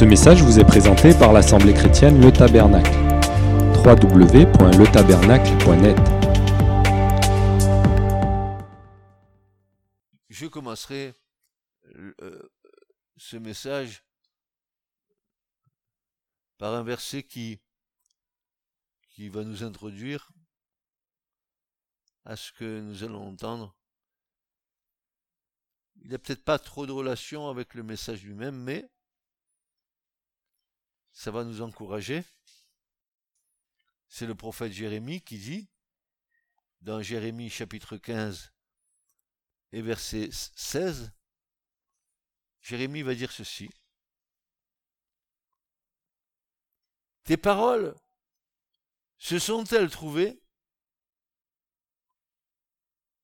[0.00, 2.90] Ce message vous est présenté par l'Assemblée chrétienne Le Tabernacle.
[3.84, 5.98] www.letabernacle.net
[10.30, 11.12] Je commencerai
[11.84, 12.48] euh,
[13.18, 14.02] ce message
[16.56, 17.60] par un verset qui,
[19.10, 20.32] qui va nous introduire
[22.24, 23.76] à ce que nous allons entendre.
[25.96, 28.88] Il n'a peut-être pas trop de relation avec le message lui-même, mais
[31.12, 32.24] ça va nous encourager.
[34.08, 35.68] C'est le prophète Jérémie qui dit,
[36.80, 38.52] dans Jérémie chapitre 15
[39.72, 41.12] et verset 16,
[42.60, 43.70] Jérémie va dire ceci.
[47.24, 47.94] Tes paroles
[49.18, 50.42] se sont-elles trouvées?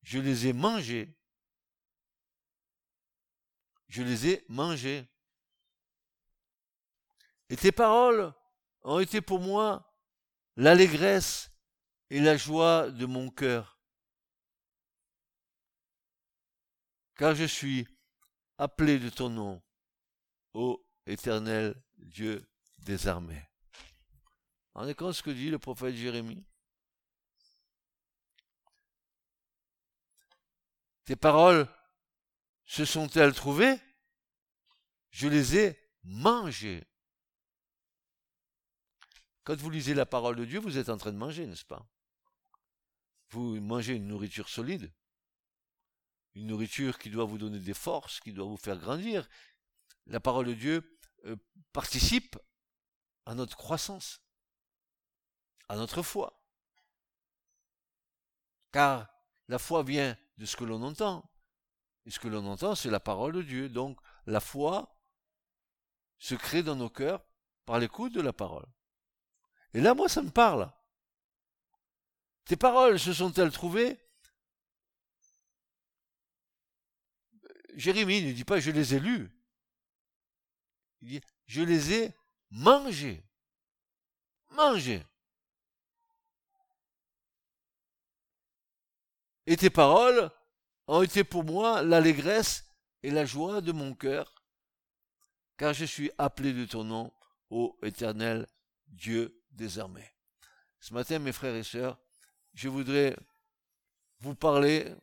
[0.03, 1.13] Je les ai mangées.
[3.89, 5.05] Je les ai mangées.
[7.49, 8.33] Et tes paroles
[8.81, 9.87] ont été pour moi
[10.55, 11.51] l'allégresse
[12.09, 13.79] et la joie de mon cœur.
[17.15, 17.87] Car je suis
[18.57, 19.61] appelé de ton nom,
[20.53, 22.47] ô éternel Dieu
[22.79, 23.47] des armées.
[24.73, 26.45] En compte ce que dit le prophète Jérémie?
[31.05, 31.67] Tes paroles
[32.65, 33.79] se sont-elles trouvées?
[35.09, 36.85] Je les ai mangées.
[39.47, 41.87] Quand vous lisez la parole de Dieu, vous êtes en train de manger, n'est-ce pas?
[43.29, 44.91] Vous mangez une nourriture solide,
[46.35, 49.25] une nourriture qui doit vous donner des forces, qui doit vous faire grandir.
[50.07, 51.37] La parole de Dieu euh,
[51.71, 52.37] participe
[53.25, 54.19] à notre croissance,
[55.69, 56.43] à notre foi.
[58.73, 59.07] Car
[59.47, 61.23] la foi vient de ce que l'on entend.
[62.05, 63.69] Et ce que l'on entend, c'est la parole de Dieu.
[63.69, 64.99] Donc la foi
[66.17, 67.25] se crée dans nos cœurs
[67.63, 68.67] par l'écoute de la parole.
[69.73, 70.71] Et là, moi, ça me parle.
[72.45, 73.99] Tes paroles se sont-elles trouvées?
[77.75, 79.29] Jérémie ne dit pas je les ai lues.
[81.01, 82.13] Il dit je les ai
[82.49, 83.23] mangées.
[84.51, 85.05] Mangées.
[89.45, 90.31] Et tes paroles
[90.87, 92.65] ont été pour moi l'allégresse
[93.03, 94.33] et la joie de mon cœur,
[95.57, 97.13] car je suis appelé de ton nom,
[97.49, 98.47] ô éternel
[98.87, 101.99] Dieu Ce matin, mes frères et sœurs,
[102.53, 103.15] je voudrais
[104.19, 104.95] vous parler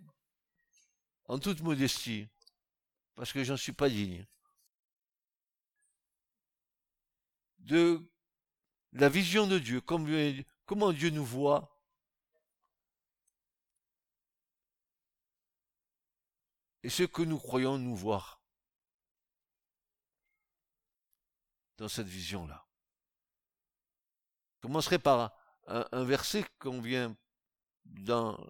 [1.27, 2.29] en toute modestie,
[3.15, 4.27] parce que j'en suis pas digne,
[7.59, 8.07] de
[8.93, 11.71] la vision de Dieu, comment Dieu nous voit,
[16.83, 18.43] et ce que nous croyons nous voir
[21.79, 22.64] dans cette vision-là
[24.65, 25.37] commencerai par
[25.67, 27.15] un, verset qu'on vient
[27.85, 28.43] dans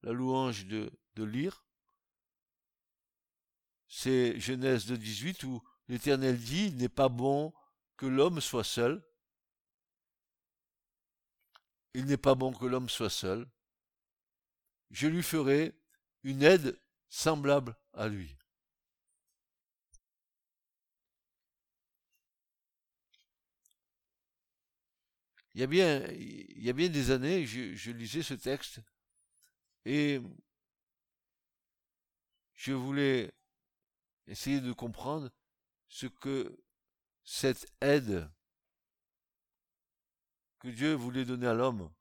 [0.00, 1.66] la louange de, de lire.
[3.86, 7.52] C'est Genèse de 18 où l'Éternel dit, il n'est pas bon
[7.98, 9.06] que l'homme soit seul.
[11.92, 13.46] Il n'est pas bon que l'homme soit seul.
[14.92, 15.78] Je lui ferai
[16.22, 16.80] une aide
[17.10, 18.34] semblable à lui.
[25.54, 25.66] Il y a
[26.72, 28.80] bien, des années, je, lisais ce texte
[29.84, 30.20] et
[32.54, 33.32] je voulais
[34.26, 35.30] essayer de comprendre
[35.86, 36.58] ce que
[37.22, 38.28] cette aide
[40.58, 41.92] que Dieu voulait donner à l'homme,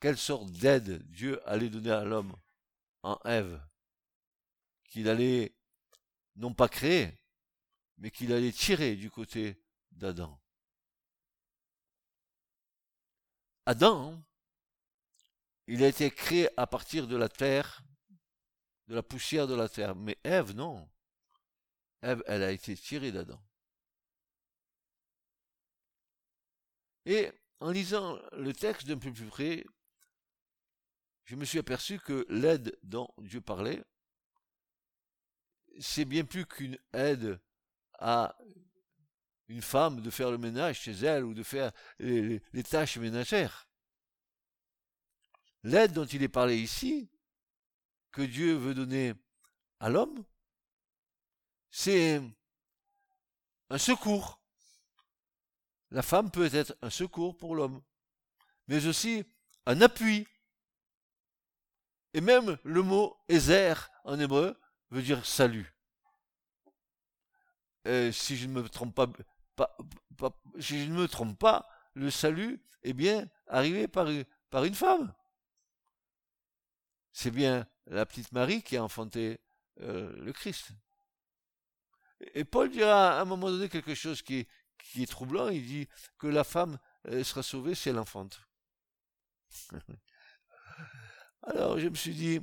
[0.00, 2.36] quelle sorte d'aide Dieu allait donner à l'homme
[3.02, 3.64] en Ève,
[4.84, 5.54] qu'il allait
[6.36, 7.18] non pas créer,
[7.96, 9.62] mais qu'il allait tirer du côté
[9.92, 10.38] d'Adam.
[13.68, 14.18] Adam,
[15.66, 17.82] il a été créé à partir de la terre,
[18.86, 19.94] de la poussière de la terre.
[19.94, 20.88] Mais Ève, non.
[22.00, 23.38] Ève, elle a été tirée d'Adam.
[27.04, 27.30] Et
[27.60, 29.66] en lisant le texte d'un peu plus près,
[31.24, 33.84] je me suis aperçu que l'aide dont Dieu parlait,
[35.78, 37.38] c'est bien plus qu'une aide
[37.98, 38.34] à
[39.48, 43.68] une femme de faire le ménage chez elle ou de faire les, tâches ménagères.
[45.62, 47.10] L'aide dont il est parlé ici,
[48.12, 49.14] que Dieu veut donner
[49.80, 50.24] à l'homme,
[51.70, 52.20] c'est
[53.70, 54.40] un secours.
[55.90, 57.82] La femme peut être un secours pour l'homme,
[58.66, 59.24] mais aussi
[59.66, 60.26] un appui.
[62.12, 64.58] Et même le mot Ezer en hébreu
[64.90, 65.74] veut dire salut.
[67.86, 69.06] euh, si je ne me trompe pas,
[70.58, 74.08] si je ne me trompe pas, le salut est bien arrivé par,
[74.50, 75.14] par une femme.
[77.12, 79.40] C'est bien la petite Marie qui a enfanté
[79.80, 80.70] euh, le Christ.
[82.34, 85.48] Et Paul dira à un moment donné quelque chose qui est, qui est troublant.
[85.48, 85.88] Il dit
[86.18, 88.40] que la femme euh, sera sauvée si elle enfante.
[91.42, 92.40] Alors je me suis dit,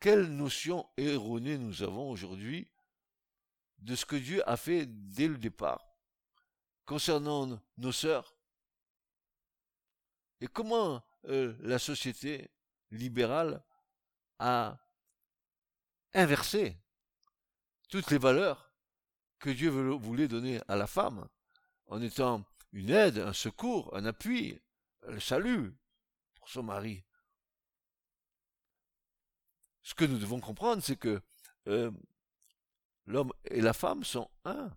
[0.00, 2.70] quelle notion erronée nous avons aujourd'hui
[3.78, 5.87] de ce que Dieu a fait dès le départ
[6.88, 8.34] concernant nos sœurs
[10.40, 12.50] et comment euh, la société
[12.90, 13.62] libérale
[14.38, 14.78] a
[16.14, 16.80] inversé
[17.90, 18.72] toutes les valeurs
[19.38, 21.28] que Dieu voulait donner à la femme
[21.88, 24.58] en étant une aide, un secours, un appui,
[25.06, 25.76] un salut
[26.36, 27.04] pour son mari.
[29.82, 31.20] Ce que nous devons comprendre, c'est que
[31.66, 31.90] euh,
[33.04, 34.70] l'homme et la femme sont un.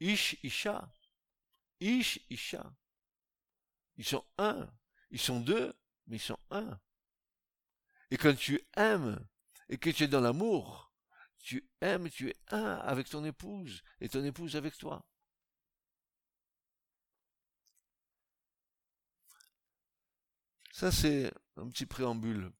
[0.00, 0.92] Ish, Isha.
[1.80, 2.72] Ish, Isha.
[3.96, 4.68] Ils sont un.
[5.10, 5.72] Ils sont deux,
[6.06, 6.80] mais ils sont un.
[8.10, 9.26] Et quand tu aimes
[9.68, 10.92] et que tu es dans l'amour,
[11.38, 15.06] tu aimes, tu es un avec ton épouse et ton épouse avec toi.
[20.72, 22.52] Ça, c'est un petit préambule.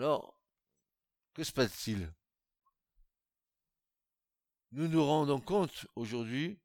[0.00, 0.34] Alors,
[1.34, 2.10] que se passe-t-il?
[4.72, 6.58] Nous nous rendons compte aujourd'hui,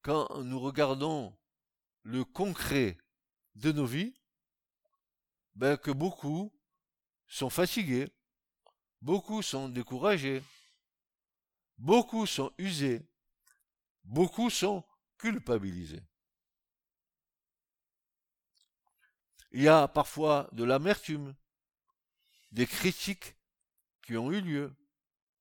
[0.00, 1.36] quand nous regardons
[2.02, 2.96] le concret
[3.56, 4.18] de nos vies,
[5.54, 6.50] ben que beaucoup
[7.26, 8.08] sont fatigués,
[9.02, 10.42] beaucoup sont découragés,
[11.76, 13.06] beaucoup sont usés,
[14.02, 14.82] beaucoup sont
[15.18, 16.02] culpabilisés.
[19.50, 21.36] Il y a parfois de l'amertume,
[22.52, 23.36] des critiques
[24.02, 24.76] qui ont eu lieu,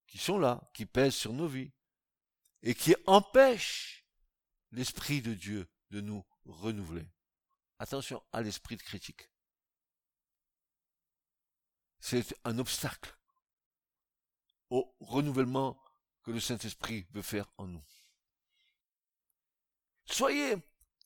[0.07, 1.71] qui sont là, qui pèsent sur nos vies,
[2.61, 4.05] et qui empêchent
[4.71, 7.07] l'Esprit de Dieu de nous renouveler.
[7.79, 9.29] Attention à l'esprit de critique.
[11.99, 13.17] C'est un obstacle
[14.69, 15.81] au renouvellement
[16.23, 17.85] que le Saint-Esprit veut faire en nous.
[20.05, 20.55] Soyez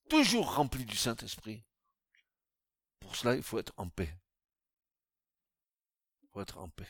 [0.10, 1.64] toujours remplis du Saint-Esprit.
[3.00, 4.18] Pour cela, il faut être en paix
[6.56, 6.88] en paix.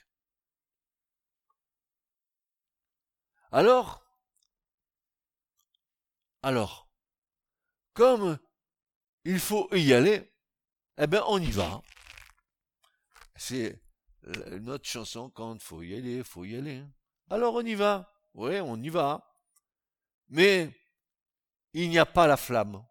[3.52, 4.04] Alors,
[6.44, 6.90] alors,
[7.94, 8.38] comme
[9.26, 10.32] il faut y aller,
[10.98, 11.82] eh bien on y va.
[13.36, 13.82] C'est
[14.62, 16.84] notre chanson quand il faut y aller, faut y aller.
[17.30, 18.14] Alors on y va.
[18.36, 19.26] Oui, on y va.
[20.30, 20.72] Mais
[21.74, 22.86] il n'y a pas la flamme.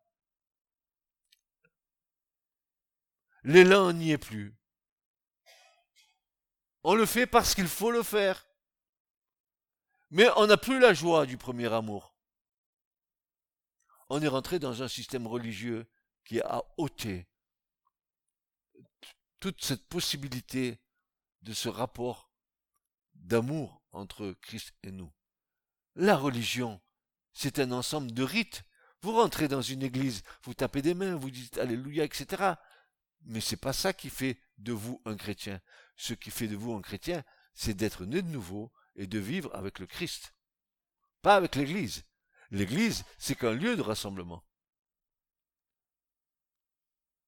[3.44, 4.57] L'élan n'y est plus.
[6.90, 8.46] On le fait parce qu'il faut le faire.
[10.08, 12.16] Mais on n'a plus la joie du premier amour.
[14.08, 15.86] On est rentré dans un système religieux
[16.24, 17.28] qui a ôté
[19.38, 20.80] toute cette possibilité
[21.42, 22.32] de ce rapport
[23.12, 25.12] d'amour entre Christ et nous.
[25.94, 26.80] La religion,
[27.34, 28.64] c'est un ensemble de rites.
[29.02, 32.54] Vous rentrez dans une église, vous tapez des mains, vous dites Alléluia, etc.
[33.26, 35.60] Mais c'est pas ça qui fait de vous un chrétien.
[35.98, 37.22] Ce qui fait de vous un chrétien,
[37.54, 40.32] c'est d'être né de nouveau et de vivre avec le Christ.
[41.22, 42.04] Pas avec l'église.
[42.50, 44.44] L'église, c'est qu'un lieu de rassemblement.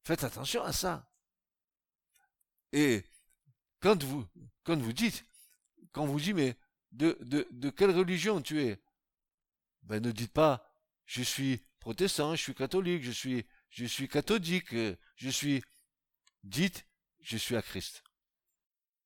[0.05, 1.13] Faites attention à ça.
[2.73, 3.05] Et
[3.81, 4.27] quand vous,
[4.63, 5.25] quand vous dites,
[5.93, 6.57] quand vous dites, mais
[6.93, 8.81] de, de, quelle religion tu es?
[9.83, 10.73] Ben ne dites pas,
[11.07, 14.75] je suis protestant, je suis catholique, je suis, je suis cathodique,
[15.17, 15.63] je suis
[16.45, 16.87] dites
[17.19, 18.05] je suis à Christ.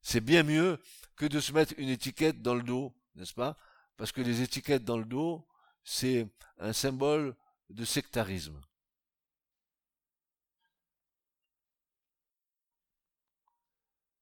[0.04, 0.78] C'est bien mieux
[1.16, 3.56] que de se mettre une étiquette dans le dos, n'est-ce pas?
[3.96, 5.48] Parce que les étiquettes dans le dos,
[5.82, 7.34] c'est un symbole
[7.70, 8.60] de sectarisme.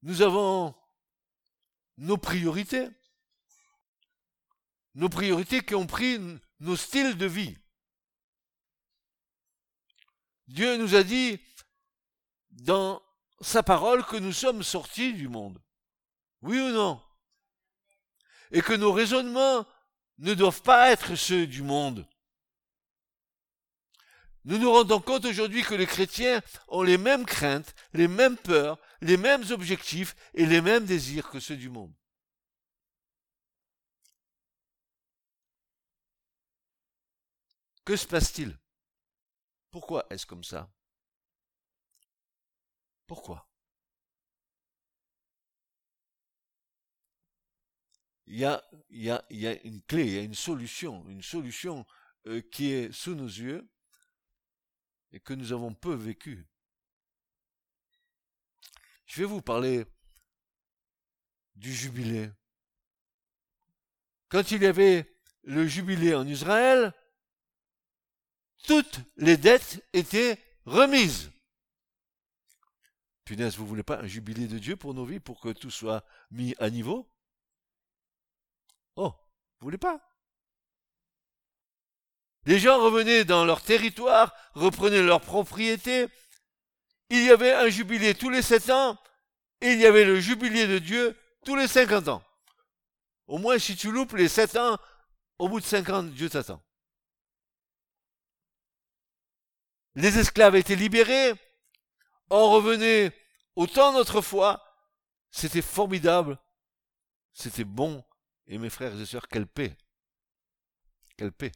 [0.03, 0.73] Nous avons
[1.99, 2.89] nos priorités.
[4.95, 6.21] Nos priorités qui ont pris
[6.61, 7.59] nos styles de vie.
[10.47, 11.41] Dieu nous a dit,
[12.51, 13.03] dans
[13.41, 15.61] sa parole que nous sommes sortis du monde.
[16.43, 17.03] Oui ou non?
[18.51, 19.67] Et que nos raisonnements
[20.19, 22.07] ne doivent pas être ceux du monde.
[24.45, 28.79] Nous nous rendons compte aujourd'hui que les chrétiens ont les mêmes craintes, les mêmes peurs,
[29.01, 31.95] les mêmes objectifs et les mêmes désirs que ceux du monde.
[37.85, 38.59] Que se passe-t-il?
[39.71, 40.69] Pourquoi est-ce comme ça?
[43.07, 43.52] Pourquoi?
[48.27, 48.63] Il y, a,
[49.65, 51.85] une clé, il y a une solution, une solution
[52.27, 53.69] euh, qui est sous nos yeux
[55.13, 56.47] et que nous avons peu vécu.
[59.07, 59.85] Je vais vous parler
[61.55, 62.31] du jubilé.
[64.29, 66.95] Quand il y avait le jubilé en Israël,
[68.65, 71.31] toutes les dettes étaient remises.
[73.25, 76.05] Punaise, vous voulez pas un jubilé de Dieu pour nos vies, pour que tout soit
[76.31, 77.12] mis à niveau?
[78.97, 79.15] Oh,
[79.61, 80.01] vous voulez pas?
[82.45, 86.09] Les gens revenaient dans leur territoire, reprenaient leur propriété.
[87.11, 88.99] Il y avait un jubilé tous les sept ans,
[89.61, 92.23] et il y avait le jubilé de Dieu tous les cinquante ans.
[93.27, 94.77] Au moins, si tu loupes les sept ans,
[95.39, 96.63] au bout de cinq ans, Dieu t'attend.
[99.95, 101.35] Les esclaves étaient libérés,
[102.31, 103.13] on revenait
[103.57, 104.65] au temps d'autrefois,
[105.31, 106.39] c'était formidable,
[107.35, 108.03] c'était bon,
[108.47, 109.77] et mes frères et sœurs, quelle paix,
[111.17, 111.53] quelle paix.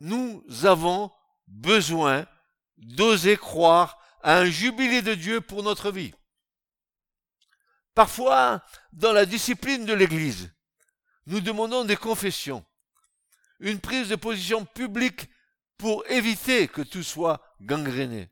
[0.00, 1.10] Nous avons
[1.46, 2.26] besoin
[2.78, 6.14] d'oser croire à un jubilé de Dieu pour notre vie.
[7.94, 10.52] Parfois, dans la discipline de l'Église,
[11.26, 12.64] nous demandons des confessions,
[13.58, 15.28] une prise de position publique
[15.76, 18.30] pour éviter que tout soit gangréné.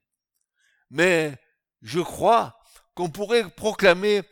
[0.91, 1.37] Mais
[1.83, 2.59] je crois
[2.95, 4.23] qu'on pourrait proclamer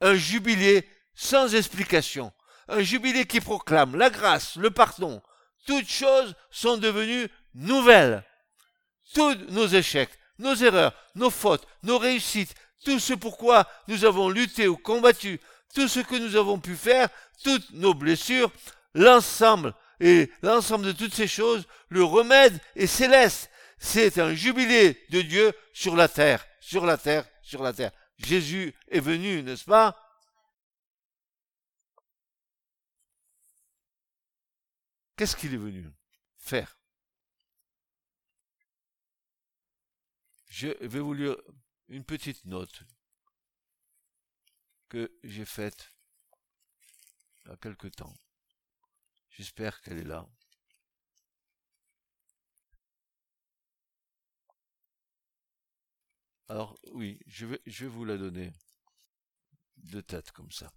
[0.00, 2.32] un jubilé sans explication,
[2.68, 5.22] un jubilé qui proclame la grâce, le pardon.
[5.66, 8.24] Toutes choses sont devenues nouvelles.
[9.14, 12.54] Tous nos échecs, nos erreurs, nos fautes, nos réussites,
[12.84, 15.40] tout ce pourquoi nous avons lutté ou combattu,
[15.74, 17.08] tout ce que nous avons pu faire,
[17.44, 18.50] toutes nos blessures,
[18.94, 23.50] l'ensemble et l'ensemble de toutes ces choses, le remède est céleste.
[23.78, 27.92] C'est un jubilé de Dieu sur la terre, sur la terre, sur la terre.
[28.18, 29.96] Jésus est venu, n'est-ce pas?
[35.16, 35.90] Qu'est-ce qu'il est venu
[36.38, 36.78] faire?
[40.46, 41.36] Je vais vous lire
[41.88, 42.82] une petite note
[44.88, 45.90] que j'ai faite
[47.44, 48.14] il y a quelque temps.
[49.30, 50.28] J'espère qu'elle est là.
[56.48, 58.52] Alors oui, je vais, je vais vous la donner
[59.78, 60.70] de tête comme ça.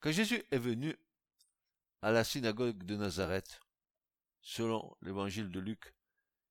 [0.00, 0.96] Quand Jésus est venu
[2.04, 3.62] à la synagogue de Nazareth,
[4.42, 5.94] selon l'évangile de Luc,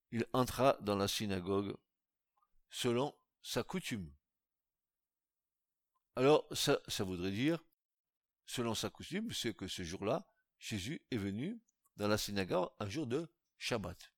[0.09, 1.77] il entra dans la synagogue
[2.71, 4.11] selon sa coutume.
[6.15, 7.63] Alors, ça, voudrait dire,
[8.47, 11.61] selon sa coutume, c'est que ce jour-là, Jésus est venu
[11.97, 13.27] dans la synagogue un jour de
[13.59, 14.11] Shabbat.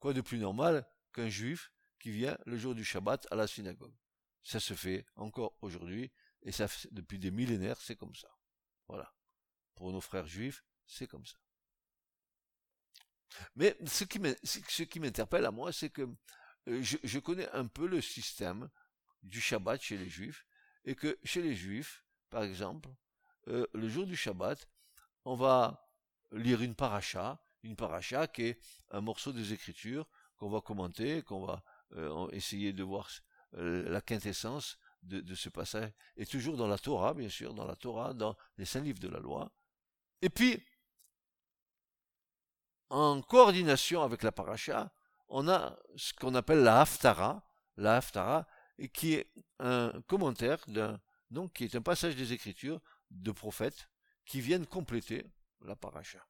[0.00, 3.94] Quoi de plus normal qu'un juif qui vient le jour du Shabbat à la synagogue?
[4.42, 6.10] Ça se fait encore aujourd'hui,
[6.42, 8.36] et ça depuis des millénaires, c'est comme ça.
[8.88, 9.14] Voilà.
[9.74, 11.36] Pour nos frères juifs, c'est comme ça.
[13.56, 16.08] Mais ce qui m'interpelle à moi, c'est que
[16.68, 18.68] euh, je, connais un peu le système
[19.22, 20.46] du Shabbat chez les Juifs,
[20.84, 22.88] et que chez les Juifs, par exemple,
[23.48, 24.68] euh, le jour du Shabbat,
[25.24, 25.88] on va
[26.32, 28.60] lire une paracha, une paracha qui est
[28.90, 31.62] un morceau des Écritures qu'on va commenter, qu'on va
[31.94, 33.08] euh, essayer de voir
[33.54, 37.76] la quintessence de, de, ce passage, et toujours dans la Torah, bien sûr, dans la
[37.76, 39.52] Torah, dans les cinq livres de la loi.
[40.22, 40.64] Et puis,
[42.88, 44.94] en coordination avec la paracha,
[45.28, 47.44] on a ce qu'on appelle la Haftara,
[47.76, 48.46] la Haftara,
[48.92, 51.00] qui est un commentaire d'un,
[51.30, 53.88] donc qui est un passage des Écritures de prophètes
[54.24, 55.30] qui viennent compléter
[55.62, 56.26] la paracha.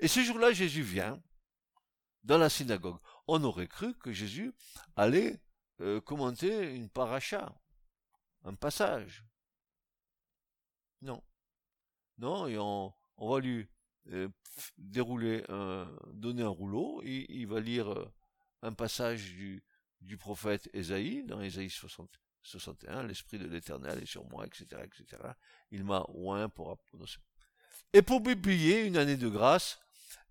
[0.00, 1.22] Et ce jour-là, Jésus vient
[2.22, 2.98] dans la synagogue.
[3.26, 4.52] On aurait cru que Jésus
[4.96, 5.40] allait
[5.80, 7.54] euh, commenter une paracha,
[8.44, 9.24] un passage.
[11.00, 11.22] Non.
[12.18, 13.66] Non, on, va lui
[14.10, 14.28] euh,
[14.78, 18.12] dérouler, un, donner un rouleau, il va lire euh,
[18.62, 19.62] un passage du,
[20.00, 22.10] du prophète Ésaïe, dans Ésaïe 60,
[22.42, 25.22] 61, l'Esprit de l'Éternel est sur moi, etc., etc.
[25.70, 26.76] Il m'a oint pour
[27.92, 29.78] Et pour publier une année de grâce,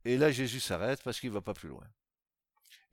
[0.03, 1.87] et là Jésus s'arrête parce qu'il va pas plus loin.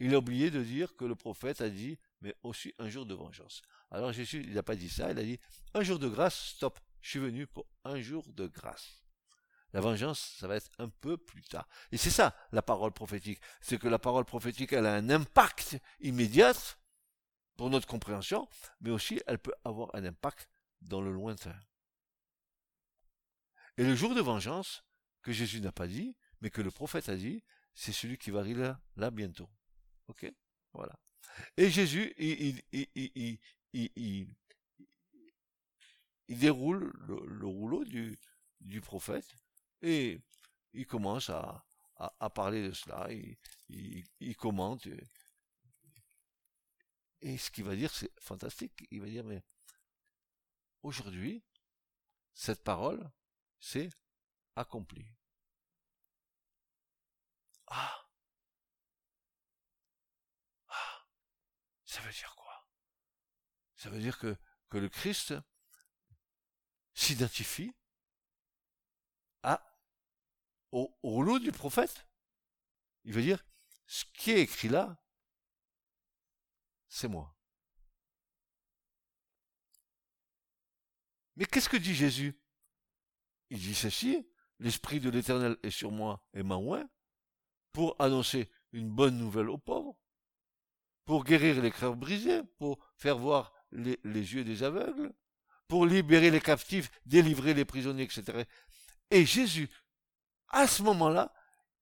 [0.01, 3.15] Il a oublié de dire que le prophète a dit, mais aussi un jour de
[3.15, 3.63] vengeance.
[3.91, 5.41] Alors Jésus, il n'a pas dit ça, il a dit,
[5.75, 9.03] un jour de grâce, stop, je suis venu pour un jour de grâce.
[9.73, 11.69] La vengeance, ça va être un peu plus tard.
[11.93, 13.41] Et c'est ça, la parole prophétique.
[13.61, 16.55] C'est que la parole prophétique, elle a un impact immédiat
[17.57, 18.49] pour notre compréhension,
[18.81, 20.49] mais aussi elle peut avoir un impact
[20.81, 21.59] dans le lointain.
[23.77, 24.85] Et le jour de vengeance,
[25.23, 28.41] que Jésus n'a pas dit, mais que le prophète a dit, c'est celui qui va
[28.41, 29.49] arriver là, bientôt.
[30.09, 30.33] Ok?
[30.73, 30.99] Voilà.
[31.57, 33.39] Et Jésus, il, il,
[33.73, 34.29] il,
[36.29, 39.35] il déroule le, rouleau du, prophète
[39.83, 40.21] et
[40.73, 41.65] il commence à,
[42.35, 43.09] parler de cela,
[43.69, 44.87] il, commente.
[47.21, 48.87] Et ce qu'il va dire, c'est fantastique.
[48.91, 49.43] Il va dire, mais
[50.83, 51.43] aujourd'hui,
[52.35, 53.11] cette parole,
[53.59, 53.91] c'est
[54.55, 55.07] accompli.
[57.67, 58.07] Ah.
[60.69, 61.07] Ah.
[61.85, 62.69] Ça veut dire quoi?
[63.75, 64.37] Ça veut dire que,
[64.69, 65.35] que le Christ
[66.99, 67.73] s'identifie
[69.45, 69.63] à,
[70.73, 72.09] au, rouleau du prophète.
[73.05, 73.45] Il veut dire,
[73.87, 75.01] ce qui est écrit là,
[76.89, 77.37] c'est moi.
[81.37, 82.37] Mais qu'est-ce que dit Jésus?
[83.51, 84.29] Il dit ceci,
[84.59, 86.91] l'Esprit de l'Éternel est sur moi et m'a oint
[87.73, 89.97] pour annoncer une bonne nouvelle aux pauvres,
[91.05, 95.15] pour guérir les cœurs brisés, pour faire voir les yeux des aveugles,
[95.69, 98.45] pour libérer les captifs, délivrer les prisonniers, etc.
[99.11, 99.69] Et Jésus,
[100.49, 101.33] à ce moment-là,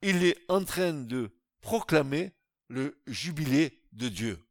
[0.03, 2.33] il est en train de proclamer
[2.69, 4.45] le jubilé de Dieu.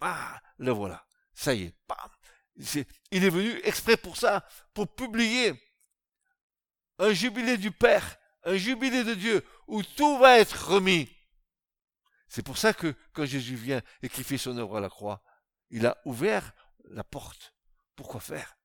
[0.00, 1.04] Ah, le voilà.
[1.34, 1.74] Ça y est.
[3.10, 5.54] Il est venu exprès pour ça, pour publier
[6.98, 11.10] un jubilé du Père, un jubilé de Dieu, où tout va être remis.
[12.28, 15.22] C'est pour ça que quand Jésus vient et qu'il fait son œuvre à la croix,
[15.70, 16.52] il a ouvert
[16.84, 17.54] la porte.
[17.96, 18.56] Pourquoi faire?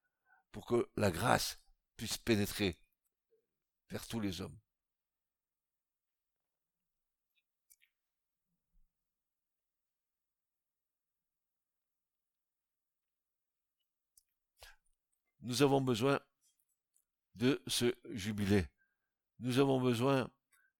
[0.55, 1.59] Pour que la grâce
[1.97, 2.79] puisse pénétrer
[3.89, 4.57] vers tous les hommes.
[15.41, 16.21] Nous avons besoin
[17.33, 18.65] de ce jubilé.
[19.39, 20.31] Nous avons besoin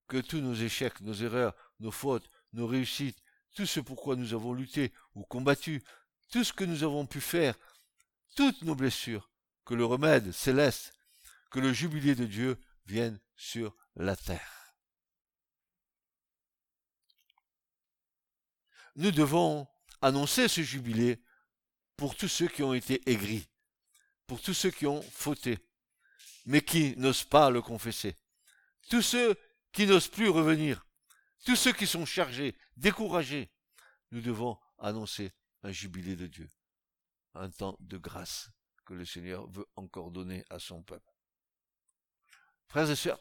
[0.07, 3.21] que tous nos échecs, nos erreurs, nos fautes, nos réussites,
[3.53, 5.83] tout ce pourquoi nous avons lutté ou combattu,
[6.29, 7.59] tout ce que nous avons pu faire,
[8.37, 9.29] toutes nos blessures,
[9.65, 10.93] que le remède céleste,
[11.49, 14.75] que le jubilé de Dieu vienne sur la terre.
[18.95, 19.67] Nous devons
[20.01, 21.21] annoncer ce jubilé
[21.97, 23.47] pour tous ceux qui ont été aigris,
[24.27, 25.59] pour tous ceux qui ont fauté,
[26.45, 28.15] mais qui n'osent pas le confesser.
[28.89, 29.35] Tous ceux
[29.71, 30.85] qui n'osent plus revenir,
[31.45, 33.51] tous ceux qui sont chargés, découragés,
[34.11, 36.49] nous devons annoncer un jubilé de Dieu,
[37.33, 38.49] un temps de grâce
[38.85, 41.11] que le Seigneur veut encore donner à son peuple.
[42.67, 43.19] Frères et sœurs,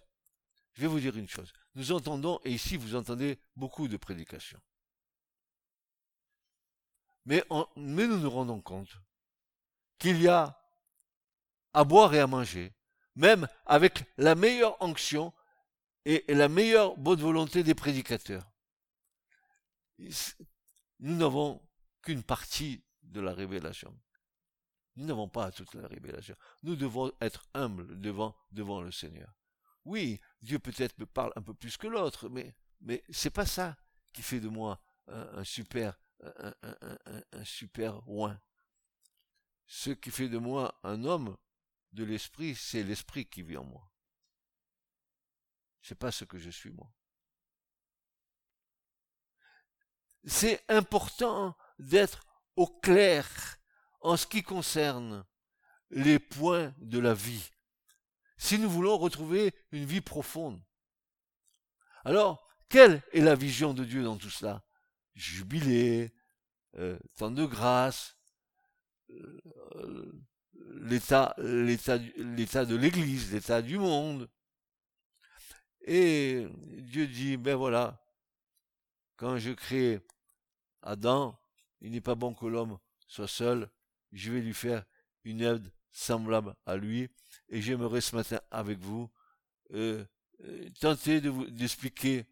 [0.75, 1.53] je vais vous dire une chose.
[1.75, 4.61] Nous entendons, et ici vous entendez beaucoup de prédications.
[7.27, 7.43] Mais,
[7.77, 9.01] nous nous rendons compte
[9.99, 10.61] qu'il y a
[11.73, 12.73] à boire et à manger,
[13.17, 15.33] même avec la meilleure onction
[16.05, 18.51] et la meilleure bonne volonté des prédicateurs.
[19.99, 21.63] Nous n'avons
[22.03, 23.99] qu'une partie de la révélation.
[24.97, 26.37] Nous n'avons pas toute la révélation.
[26.63, 29.33] Nous devons être humbles devant, devant le Seigneur.
[29.85, 33.77] Oui, Dieu peut-être me parle un peu plus que l'autre, mais, mais c'est pas ça
[34.13, 36.55] qui fait de moi un, super, un,
[37.33, 38.41] un, super oin.
[39.67, 41.37] Ce qui fait de moi un homme
[41.93, 43.91] de l'esprit, c'est l'esprit qui vit en moi.
[45.83, 46.91] C'est pas ce que je suis moi.
[50.25, 52.25] C'est important d'être
[52.57, 53.29] au clair
[54.05, 55.25] en ce qui concerne
[55.91, 57.51] les points de la vie.
[58.37, 60.63] Si nous voulons retrouver une vie profonde.
[62.05, 64.63] Alors, quelle est la vision de Dieu dans tout cela?
[65.15, 66.15] Jubilé,
[66.77, 68.19] euh, temps de grâce,
[69.09, 70.13] euh,
[70.83, 74.29] l'état, de l'Église, l'état du monde.
[75.87, 76.47] Et
[76.83, 78.05] Dieu dit, ben voilà,
[79.17, 80.07] quand je crée
[80.83, 81.41] Adam,
[81.81, 83.71] il n'est pas bon que l'homme soit seul,
[84.15, 84.85] je vais lui faire
[85.25, 87.09] une aide semblable à lui,
[87.49, 89.11] et j'aimerais ce matin avec vous
[89.73, 90.05] euh,
[90.41, 92.27] euh, tenter d'expliquer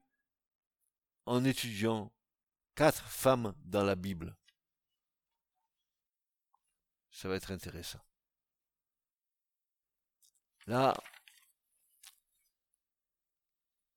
[1.27, 2.13] en étudiant
[2.75, 4.37] quatre femmes dans la Bible.
[7.11, 8.01] Ça va être intéressant.
[10.67, 10.95] Là,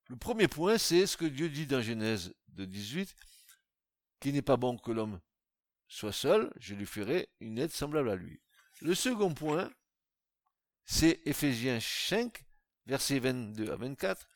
[0.10, 3.15] le premier point, c'est ce que Dieu dit dans Genèse de 18,
[4.19, 5.19] qu'il n'est pas bon que l'homme
[5.95, 8.41] soit seul, je lui ferai une aide semblable à lui.
[8.81, 9.71] Le second point,
[10.84, 12.43] c'est Éphésiens 5,
[12.86, 14.27] versets 22 à 24,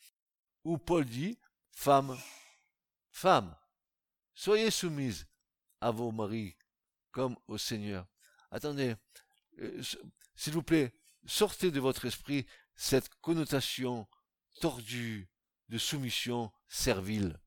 [0.64, 1.38] où Paul dit,
[1.74, 2.18] Femmes,
[3.12, 3.54] femmes,
[4.34, 5.28] soyez soumises
[5.82, 6.56] à vos maris
[7.12, 8.08] comme au Seigneur.
[8.52, 8.96] Attendez,
[9.60, 9.82] euh,
[10.36, 10.94] s'il vous plaît,
[11.26, 12.46] sortez de votre esprit
[12.78, 14.08] cette connotation
[14.62, 15.30] tordue
[15.68, 17.38] de soumission servile.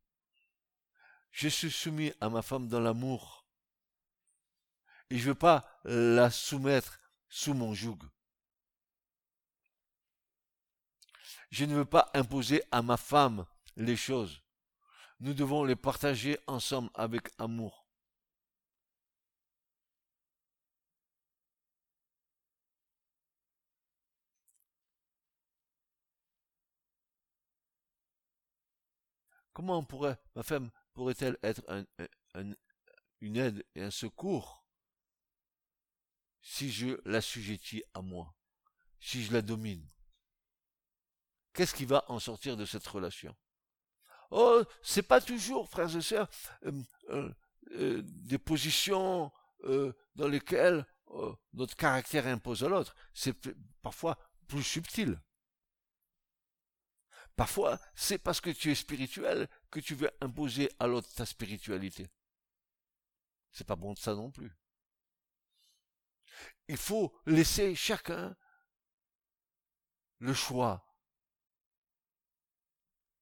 [1.31, 3.42] je suis soumis à ma femme dans l'amour.
[5.13, 6.99] Et je ne veux pas la soumettre
[7.29, 7.99] sous mon joug.
[11.51, 13.45] Je ne veux pas imposer à ma femme
[13.77, 14.43] les choses.
[15.21, 17.87] Nous devons les partager ensemble avec amour.
[29.53, 31.63] Comment pourrait ma femme pourrait-elle être
[33.21, 34.62] une aide et un secours?
[36.43, 38.35] Si je l'assujettis à moi,
[39.01, 39.87] si je la domine
[41.53, 43.37] Qu'est-ce qui va en sortir de cette relation?
[44.31, 46.29] Oh, c'est pas toujours, frères et sœurs,
[46.65, 46.73] euh,
[47.11, 47.31] euh,
[47.73, 49.31] euh, des positions
[50.17, 50.85] dans lesquelles
[51.53, 52.97] notre caractère impose à l'autre.
[53.15, 53.37] C'est
[53.81, 55.21] parfois plus subtil.
[57.37, 62.11] Parfois, c'est parce que tu es spirituel que tu veux imposer à l'autre ta spiritualité.
[63.53, 64.51] C'est pas bon de ça non plus.
[66.69, 68.37] Il faut laisser chacun
[70.19, 70.87] le choix.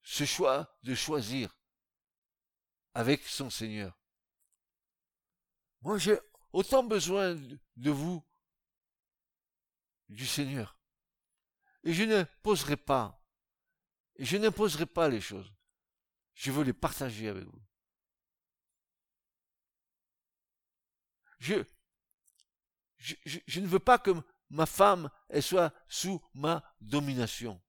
[0.03, 1.57] Ce choix de choisir
[2.95, 3.99] avec son Seigneur.
[5.83, 6.19] Moi, j'ai
[6.53, 7.35] autant besoin
[7.77, 8.27] de vous,
[10.09, 10.79] du Seigneur.
[11.85, 13.21] Et je ne poserai pas
[14.21, 15.51] je n'imposerai pas les choses.
[16.35, 17.63] Je veux les partager avec vous.
[21.39, 21.55] Je,
[23.01, 24.11] je, ne veux pas que
[24.51, 25.11] ma femme
[25.41, 27.61] soit sous ma domination.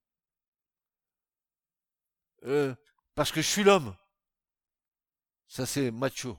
[2.44, 2.74] Euh,
[3.14, 3.96] parce que je suis l'homme.
[5.48, 6.38] Ça c'est macho.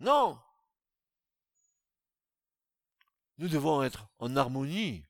[0.00, 0.40] Non.
[3.38, 5.04] Nous devons être en harmonie,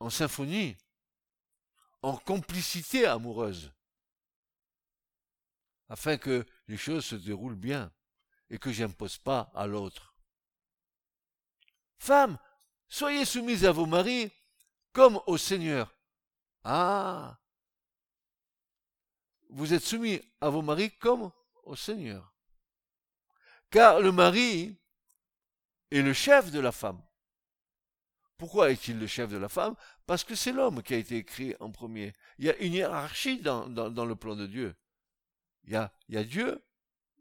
[0.00, 0.76] en symphonie
[2.04, 3.72] en complicité amoureuse,
[5.88, 7.90] afin que les choses se déroulent bien
[8.50, 10.13] et que j'impose pas à l'autre.
[12.04, 12.36] Femmes,
[12.86, 14.30] soyez soumises à vos maris
[14.92, 15.96] comme au Seigneur.
[16.62, 17.40] Ah
[19.48, 22.34] Vous êtes soumis à vos maris comme au Seigneur.
[23.70, 24.78] Car le mari
[25.90, 27.02] est le chef de la femme.
[28.36, 29.74] Pourquoi est-il le chef de la femme?
[30.04, 32.12] Parce que c'est l'homme qui a été écrit en premier.
[32.36, 34.76] Il y a une hiérarchie dans, le plan de Dieu.
[35.64, 36.62] Il y, a, il y a Dieu,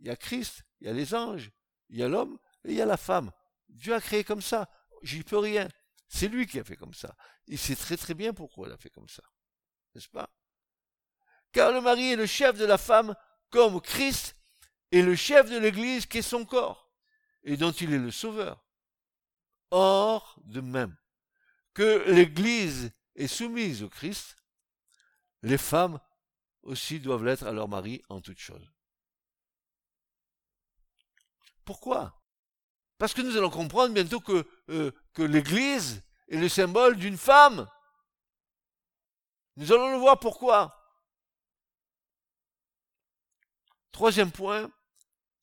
[0.02, 1.52] il y a Christ, il y a les anges,
[1.88, 3.32] il y a l'homme et il y a la femme.
[3.73, 4.69] Dieu a créé comme ça.
[5.01, 5.67] J'y peux rien.
[6.07, 7.15] C'est lui qui a fait comme ça.
[7.47, 9.23] Il sait très très bien pourquoi il a fait comme ça.
[9.93, 10.29] N'est-ce pas?
[11.51, 13.15] Car le mari est le chef de la femme
[13.49, 14.36] comme Christ
[14.91, 16.91] est le chef de l'Église qui est son corps
[17.43, 18.63] et dont il est le sauveur.
[19.71, 20.95] Or, de même,
[21.73, 24.38] que l'Église est soumise au Christ,
[25.41, 25.99] les femmes
[26.62, 28.71] aussi doivent l'être à leur mari en toutes choses.
[31.65, 32.22] Pourquoi?
[33.04, 37.68] Parce que nous allons comprendre bientôt que, euh, que l'Église est le symbole d'une femme.
[39.58, 40.74] Nous allons le voir pourquoi.
[43.92, 44.72] Troisième point,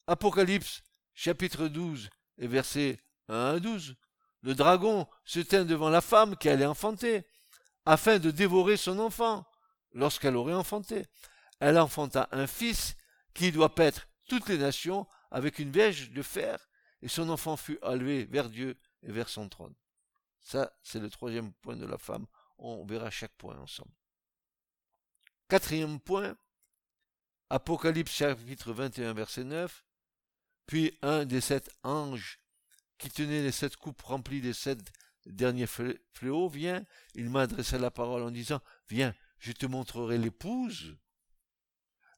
[0.06, 3.94] Apocalypse chapitre 12 et versets 1 à 12.
[4.40, 7.26] Le dragon se tint devant la femme qui allait enfanter,
[7.84, 9.44] afin de dévorer son enfant,
[9.92, 11.04] lorsqu'elle aurait enfanté.
[11.58, 12.96] Elle enfanta un fils
[13.34, 16.58] qui doit paître toutes les nations avec une verge de fer,
[17.02, 19.74] et son enfant fut élevé vers Dieu et vers son trône.
[20.40, 22.26] Ça, c'est le troisième point de la femme.
[22.58, 23.92] On verra chaque point ensemble.
[25.48, 26.36] Quatrième point,
[27.48, 29.84] Apocalypse chapitre 21 verset 9.
[30.66, 32.38] Puis un des sept anges
[32.98, 34.78] qui tenait les sept coupes remplies des sept
[35.26, 36.84] derniers fléaux, vient,
[37.14, 40.96] il m'a adressé la parole en disant, viens, je te montrerai l'épouse,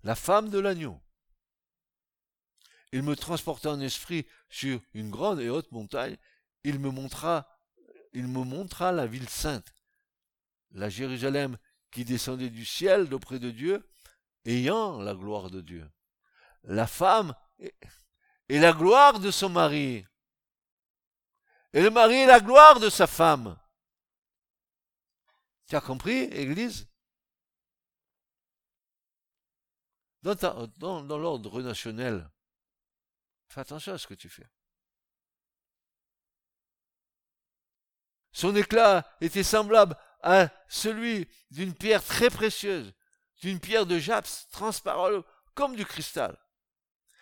[0.02, 1.00] la femme de l'agneau.
[2.92, 6.16] Il me transporta en esprit sur une grande et haute montagne,
[6.64, 7.46] il me montra,
[8.92, 9.74] la ville sainte,
[10.72, 11.56] la Jérusalem
[11.90, 13.88] qui descendait du ciel d'auprès de Dieu,
[14.44, 15.90] ayant la gloire de Dieu.
[16.64, 20.06] La femme et la gloire de son mari.
[21.72, 23.58] Et le mari est la gloire de sa femme.
[25.66, 26.86] Tu as compris, Église?
[30.22, 32.30] Dans, l'ordre relationnel,
[33.52, 34.48] fais attention à ce que tu fais.
[38.32, 42.92] Son éclat était semblable à celui d'une pierre très précieuse,
[43.42, 46.38] d'une pierre de japs transparente comme du cristal.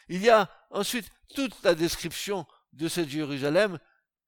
[0.09, 3.79] Il y a ensuite toute la description de cette Jérusalem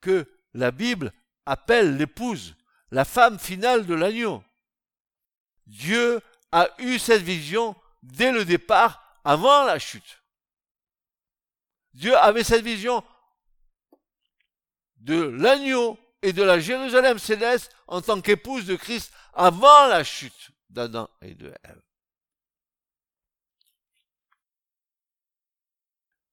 [0.01, 1.13] que la Bible
[1.47, 2.57] appelle l'épouse,
[2.91, 4.43] la femme finale de l'agneau.
[5.67, 10.22] Dieu a eu cette vision dès le départ, avant la chute.
[11.95, 13.05] Dieu avait cette vision
[14.97, 20.51] de l'agneau et de la Jérusalem céleste en tant qu'épouse de Christ avant la chute
[20.71, 21.83] d'Adam et de Ève.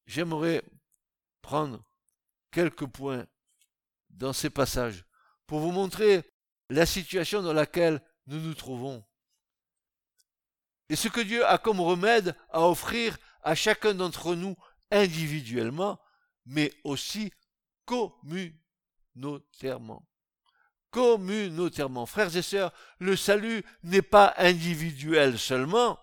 [0.06, 0.64] J'aimerais
[1.42, 1.84] prendre
[2.52, 3.28] quelques points
[4.10, 5.06] dans ces passages
[5.46, 6.24] pour vous montrer
[6.70, 9.04] la situation dans laquelle nous nous trouvons.
[10.90, 14.56] Et ce que Dieu a comme remède à offrir à chacun d'entre nous
[14.92, 16.00] individuellement,
[16.46, 17.32] mais aussi
[17.86, 20.06] communautairement.
[20.92, 22.06] Communautairement.
[22.06, 26.00] Frères et sœurs, le salut n'est pas individuel seulement,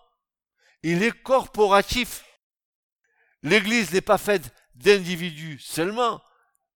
[0.83, 2.23] il est corporatif.
[3.43, 6.21] L'Église n'est pas faite d'individus seulement,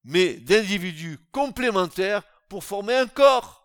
[0.04, 3.62] mais d'individus complémentaires pour former un corps.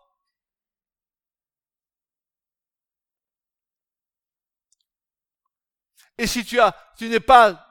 [6.17, 7.66] Et si tu as, tu n'es pas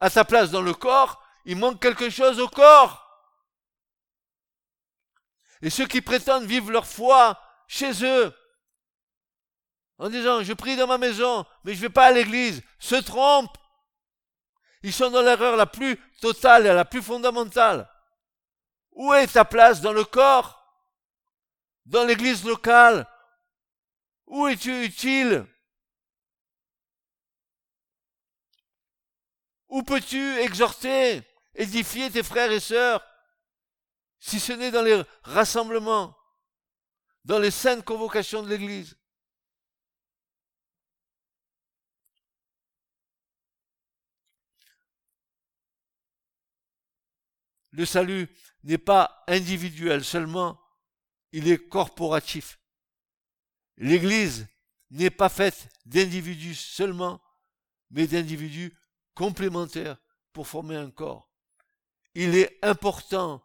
[0.00, 3.04] à ta place dans le corps, il manque quelque chose au corps.
[5.62, 8.32] Et ceux qui prétendent vivre leur foi chez eux,
[9.98, 12.94] en disant je prie dans ma maison, mais je ne vais pas à l'église, se
[12.94, 13.58] trompent.
[14.82, 17.90] Ils sont dans l'erreur la plus totale et la plus fondamentale.
[18.92, 20.54] Où est ta place dans le corps?
[21.86, 23.06] Dans l'église locale?
[24.26, 25.46] Où es-tu utile?
[29.68, 31.22] Où peux-tu exhorter,
[31.54, 33.04] édifier tes frères et sœurs
[34.18, 36.16] si ce n'est dans les rassemblements,
[37.24, 38.96] dans les saintes convocations de l'Église?
[47.70, 48.28] Le salut
[48.64, 50.60] n'est pas individuel seulement,
[51.30, 52.58] il est corporatif.
[53.76, 54.48] L'Église
[54.90, 57.22] n'est pas faite d'individus seulement,
[57.90, 58.76] mais d'individus
[59.18, 59.98] complémentaires
[60.32, 61.28] pour former un corps.
[62.14, 63.42] Il est important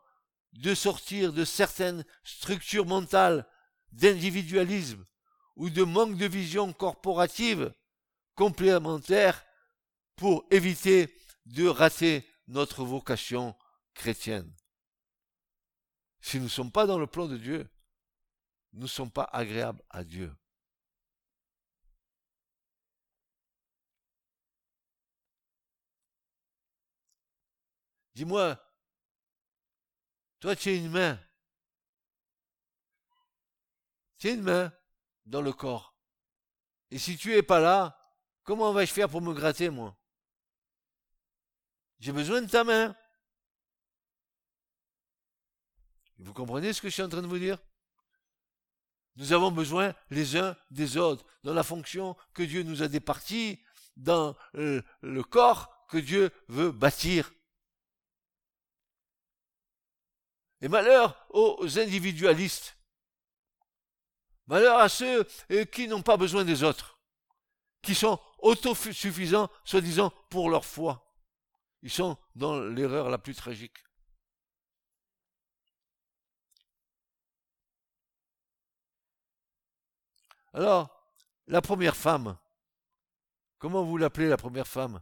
[0.51, 3.47] de sortir de certaines structures mentales
[3.91, 5.03] d'individualisme
[5.55, 7.73] ou de manque de vision corporative
[8.35, 9.43] complémentaire
[10.15, 13.55] pour éviter de rater notre vocation
[13.95, 14.53] chrétienne.
[16.21, 17.67] Si nous ne sommes pas dans le plan de Dieu,
[18.73, 20.31] nous ne sommes pas agréables à Dieu.
[28.15, 28.57] Dis-moi,
[30.39, 31.19] toi tu as une main.
[34.17, 34.71] Tu as une main
[35.25, 35.95] dans le corps.
[36.91, 37.97] Et si tu es pas là,
[38.43, 39.97] comment vais-je faire pour me gratter, moi?
[41.99, 42.95] J'ai besoin de ta main.
[46.19, 47.57] Vous comprenez ce que je suis en train de vous dire?
[49.15, 53.59] Nous avons besoin les uns des autres dans la fonction que Dieu nous a départie,
[53.95, 57.31] dans euh, le, corps que Dieu veut bâtir.
[60.63, 62.77] Et malheur aux individualistes.
[64.47, 66.97] Malheur à ceux euh, qui n'ont pas besoin des autres,
[67.81, 71.13] qui sont autosuffisants, soi-disant, pour leur foi.
[71.81, 73.77] Ils sont dans l'erreur la plus tragique.
[80.53, 81.11] Alors,
[81.47, 82.37] la première femme,
[83.57, 85.01] comment vous l'appelez la première femme?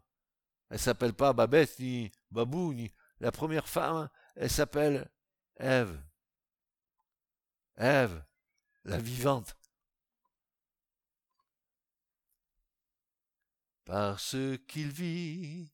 [0.72, 5.08] Elle s'appelle pas Babette ni Babou, ni la première femme, elle s'appelle
[5.62, 5.98] Ève.
[7.78, 8.24] Ève,
[8.84, 9.56] la vivante.
[13.86, 14.36] Parce
[14.68, 15.72] qu'il vit,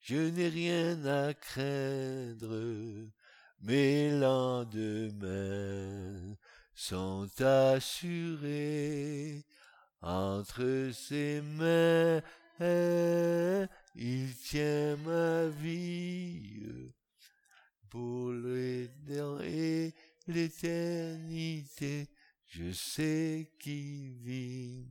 [0.00, 3.08] je n'ai rien à craindre,
[3.60, 5.16] mais lendemain
[6.74, 9.46] sont assurés
[10.02, 12.20] entre ses mains.
[13.94, 16.92] Il tient ma vie
[17.88, 18.32] pour
[20.26, 22.10] l'éternité.
[22.46, 24.90] Je sais qui vit.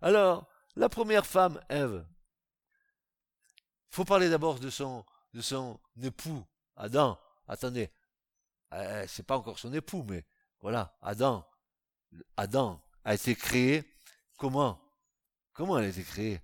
[0.00, 2.06] Alors, la première femme, Ève.
[3.90, 6.44] Faut parler d'abord de son, de son époux,
[6.76, 7.18] Adam.
[7.46, 7.90] Attendez,
[8.72, 10.24] euh, c'est pas encore son époux, mais
[10.60, 11.46] voilà, Adam,
[12.36, 13.84] Adam a été créé
[14.38, 14.80] comment?
[15.52, 16.40] Comment elle a été créée?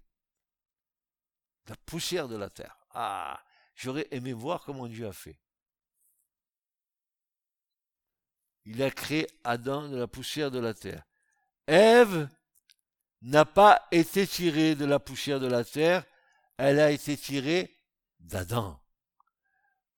[1.66, 2.76] La poussière de la terre.
[2.90, 3.42] Ah,
[3.78, 5.38] j'aurais aimé voir comment Dieu a fait.
[8.64, 11.04] Il a créé Adam de la poussière de la terre.
[11.66, 12.28] Ève
[13.22, 16.04] n'a pas été tirée de la poussière de la terre,
[16.56, 17.74] elle a été tirée
[18.18, 18.80] d'Adam.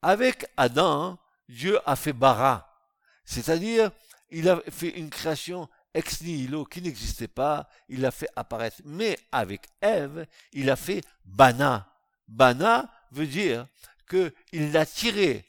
[0.02, 2.86] Avec Adam, Dieu a fait bara,
[3.24, 3.90] c'est-à-dire
[4.30, 8.80] il a fait une création ex nihilo qui n'existait pas, il l'a fait apparaître.
[8.84, 11.86] Mais avec Ève, il a fait Bana.
[12.28, 13.66] Bana veut dire
[14.08, 15.46] qu'il l'a tiré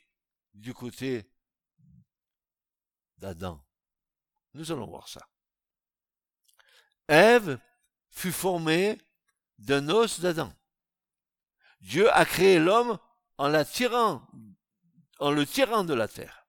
[0.53, 1.29] du côté
[3.17, 3.63] d'Adam.
[4.53, 5.27] Nous allons voir ça.
[7.07, 7.59] Ève
[8.09, 9.01] fut formée
[9.57, 10.53] d'un os d'Adam.
[11.81, 12.99] Dieu a créé l'homme
[13.37, 13.65] en la
[15.19, 16.45] en le tirant de la terre.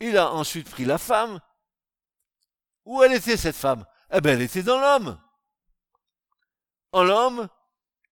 [0.00, 1.40] Il a ensuite pris la femme.
[2.84, 3.86] Où elle était cette femme?
[4.10, 5.20] Eh bien, elle était dans l'homme.
[6.92, 7.48] En l'homme,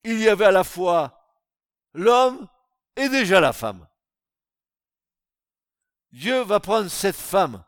[0.05, 1.18] il y avait à la fois
[1.95, 2.49] l'homme
[2.97, 3.87] et déjà la femme.
[6.13, 7.65] Dieu va prendre cette femme,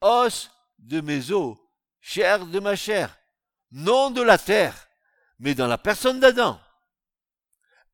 [0.00, 1.56] os de mes os,
[2.00, 3.16] chair de ma chair,
[3.70, 4.88] non de la terre,
[5.38, 6.60] mais dans la personne d'Adam.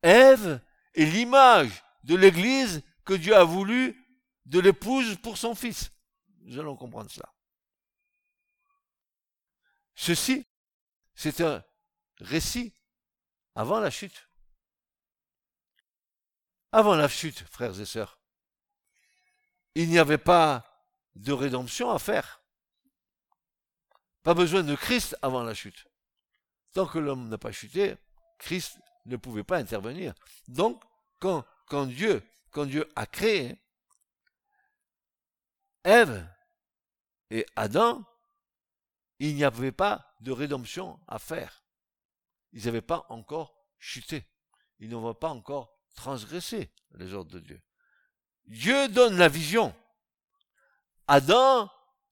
[0.01, 0.61] Ève
[0.93, 3.99] est l'image de l'Église que Dieu a voulu
[4.45, 5.91] de l'épouse pour son fils.
[6.41, 7.33] Nous allons comprendre cela.
[9.95, 10.45] Ceci,
[11.15, 11.63] c'est un
[12.19, 12.73] récit
[13.55, 14.27] avant la chute.
[16.75, 18.17] Avant la chute, frères et sœurs,
[19.75, 20.65] il n'y avait pas
[21.13, 22.41] de rédemption à faire.
[24.23, 25.87] Pas besoin de Christ avant la chute.
[26.73, 27.95] Tant que l'homme n'a pas chuté,
[28.39, 30.15] Christ ne pouvait pas intervenir.
[30.47, 30.81] Donc,
[31.19, 31.45] quand,
[31.85, 32.23] Dieu
[32.95, 33.61] a créé
[35.83, 36.27] Ève
[37.29, 38.03] et Adam,
[39.19, 41.63] il n'y avait pas de rédemption à faire.
[42.51, 44.25] Ils n'avaient pas encore chuté.
[44.79, 47.61] Ils n'avaient pas encore transgressé les ordres de Dieu.
[48.45, 49.73] Dieu donne la vision.
[51.07, 51.69] Adam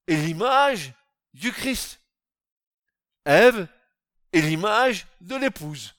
[0.07, 0.93] est l'image
[1.33, 1.99] du Christ.
[3.25, 3.67] Ève
[4.33, 5.93] est l'image de l'épouse.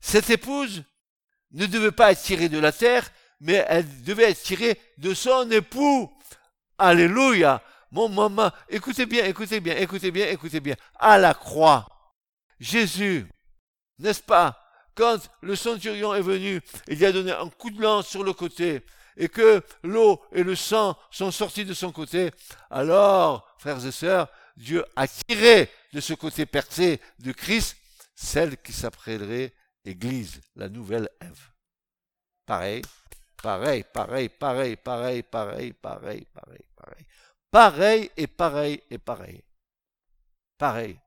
[0.00, 0.84] Cette épouse
[1.52, 5.50] ne devait pas être tirée de la terre, mais elle devait être tirée de son
[5.50, 6.12] époux.
[6.78, 7.62] Alléluia.
[7.90, 10.74] Mon maman, écoutez bien, écoutez bien, écoutez bien, écoutez bien.
[10.96, 11.86] À la croix,
[12.58, 13.26] Jésus,
[13.98, 14.65] n'est-ce pas,
[14.96, 18.32] quand le centurion est venu, il lui a donné un coup de lance sur le
[18.32, 18.82] côté,
[19.16, 22.30] et que l'eau et le sang sont sortis de son côté,
[22.70, 27.76] alors, frères et sœurs, Dieu a tiré de ce côté percé de Christ
[28.14, 29.52] celle qui s'appellerait
[29.84, 31.50] Église, la nouvelle Ève.
[32.46, 32.82] Pareil,
[33.42, 37.06] pareil, pareil, pareil, pareil, pareil, pareil, pareil, pareil.
[37.50, 39.42] Pareil et pareil et pareil.
[40.58, 40.98] Pareil.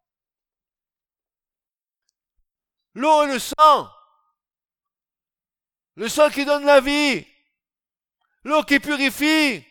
[3.00, 3.90] L'eau et le sang.
[5.96, 7.26] Le sang qui donne la vie.
[8.44, 9.66] L'eau qui purifie.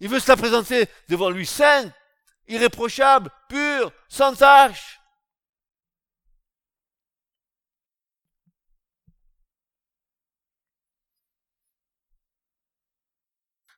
[0.00, 1.92] Il veut se la présenter devant lui sainte,
[2.46, 4.98] irréprochable, pure, sans tache.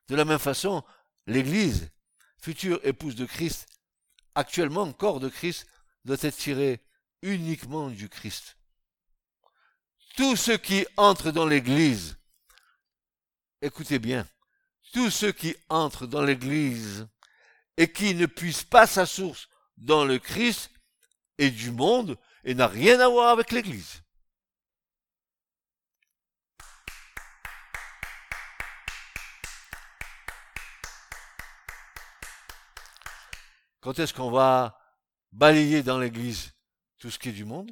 [0.07, 0.85] De la même façon,
[1.25, 1.91] l'Église,
[2.37, 3.67] future épouse de Christ,
[4.35, 5.67] actuellement corps de Christ,
[6.05, 6.86] doit être tirée
[7.21, 8.57] uniquement du Christ.
[10.15, 12.17] Tous ceux qui entrent dans l'Église,
[13.61, 14.27] écoutez bien,
[14.93, 17.07] tous ceux qui entrent dans l'Église
[17.77, 20.71] et qui ne puissent pas sa source dans le Christ
[21.37, 24.01] et du monde et n'a rien à voir avec l'Église.
[33.79, 34.77] Quand est-ce qu'on va
[35.31, 36.56] balayer dans l'Église?
[36.99, 37.71] Tout ce qui est du monde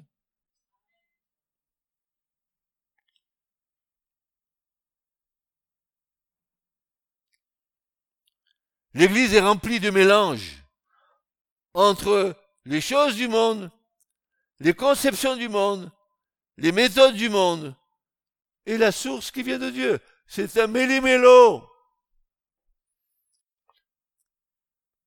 [8.96, 10.64] L'Église est remplie de mélanges
[11.74, 12.34] entre
[12.64, 13.70] les choses du monde,
[14.62, 15.92] les conceptions du monde,
[16.56, 17.76] les méthodes du monde
[18.66, 20.00] et la source qui vient de Dieu.
[20.28, 21.70] C'est un méli-mélo.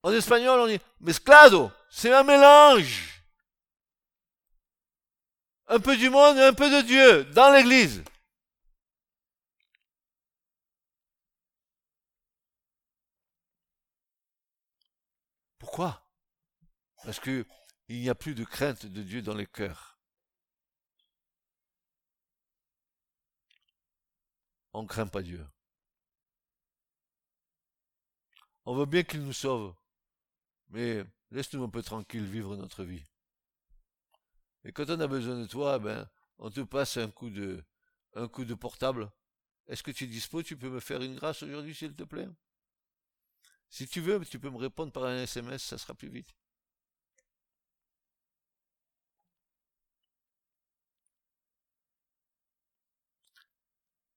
[0.02, 1.70] En espagnol, on dit mezclado.
[1.88, 3.07] C'est un mélange
[5.68, 8.02] un peu du monde et un peu de Dieu dans l'Église.
[15.58, 16.02] Pourquoi?
[17.04, 17.46] Parce que
[17.88, 19.98] il n'y a plus de crainte de Dieu dans les cœurs.
[24.72, 25.46] On ne craint pas Dieu.
[28.64, 29.74] On veut bien qu'il nous sauve,
[30.68, 33.04] mais laisse-nous un peu tranquille vivre notre vie.
[34.64, 37.64] Et quand on a besoin de toi, ben, on te passe un coup de,
[38.14, 39.10] un coup de portable.
[39.68, 40.42] Est-ce que tu es dispo?
[40.42, 42.28] Tu peux me faire une grâce aujourd'hui, s'il te plaît?
[43.70, 46.34] Si tu veux, tu peux me répondre par un SMS, ça sera plus vite.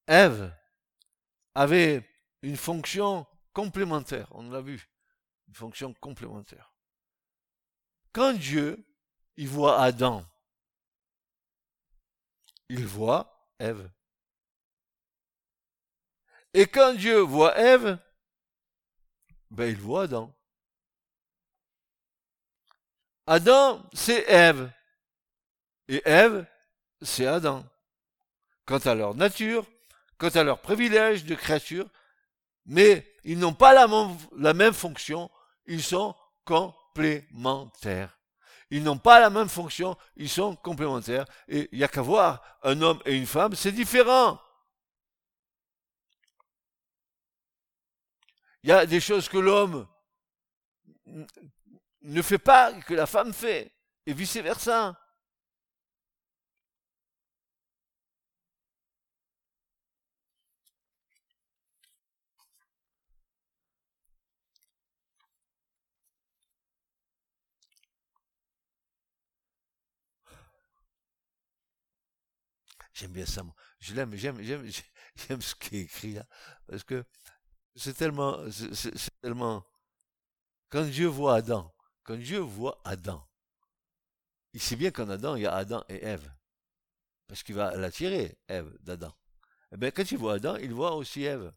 [0.08, 0.54] Ève
[1.56, 2.08] avait
[2.42, 4.90] une fonction complémentaire, on l'a vu,
[5.48, 6.74] une fonction complémentaire.
[8.14, 8.86] Quand Dieu,
[9.38, 10.26] il voit Adam,
[12.70, 13.90] il voit Ève.
[16.54, 17.98] Et quand Dieu voit Ève,
[19.50, 20.34] ben il voit Adam.
[23.28, 24.72] Adam, c'est Ève.
[25.88, 26.46] Et Ève,
[27.02, 27.66] c'est Adam.
[28.66, 29.66] Quant à leur nature,
[30.18, 31.90] quant à leur privilège de créature,
[32.66, 35.30] mais ils n'ont pas la même, la même fonction,
[35.66, 36.16] ils sont
[36.46, 38.21] complémentaires.
[38.72, 41.26] Ils n'ont pas la même fonction, ils sont complémentaires.
[41.50, 44.40] Et il n'y a qu'à voir un homme et une femme, c'est différent.
[48.64, 49.88] Il y a des choses que l'homme
[52.02, 53.74] ne fait pas, que la femme fait,
[54.06, 54.98] et vice-versa.
[73.02, 73.44] J'aime bien ça.
[73.80, 74.64] Je l'aime, j'aime, j'aime,
[75.16, 76.28] j'aime ce qui est écrit là.
[76.68, 77.04] Parce que
[77.76, 79.66] c'est tellement, c'est tellement,
[80.70, 81.74] quand Dieu voit Adam,
[82.04, 83.28] quand Dieu voit Adam,
[84.54, 86.32] il sait bien qu'en Adam, il y a Adam et Ève.
[87.26, 89.12] Parce qu'il va l'attirer, Ève, d'Adam.
[89.72, 91.52] Eh bien, quand il voit Adam, il voit aussi Ève.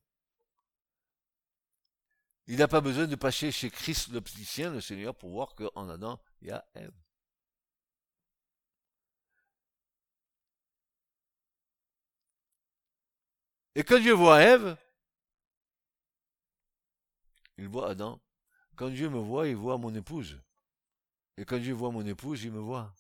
[2.47, 6.19] Il n'a pas besoin de passer chez Christ l'opticien, le Seigneur, pour voir qu'en Adam,
[6.41, 7.04] il y a Ève.
[13.75, 14.77] Et quand Dieu voit Ève,
[17.57, 18.21] il voit Adam.
[18.77, 20.41] Quand Dieu me voit, il voit mon épouse.
[21.37, 22.95] Et quand Dieu voit mon épouse, il me voit.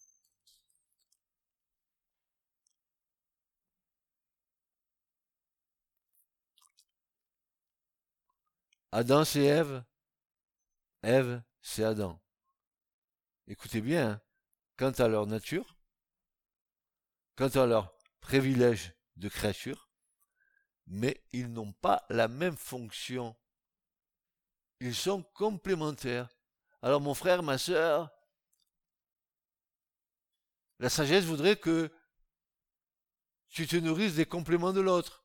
[8.93, 9.85] Adam, c'est Ève.
[11.03, 12.21] Ève, c'est Adam.
[13.47, 14.21] Écoutez bien, hein.
[14.77, 15.77] quant à leur nature,
[17.37, 19.91] quant à leur privilège de créature,
[20.87, 23.37] mais ils n'ont pas la même fonction.
[24.81, 26.29] Ils sont complémentaires.
[26.83, 28.11] Alors mon frère, ma sœur,
[30.79, 31.91] la sagesse voudrait que
[33.49, 35.25] tu te nourrisses des compléments de l'autre.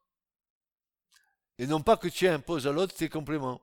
[1.57, 3.61] Et non pas que tu imposes à l'autre tes compléments.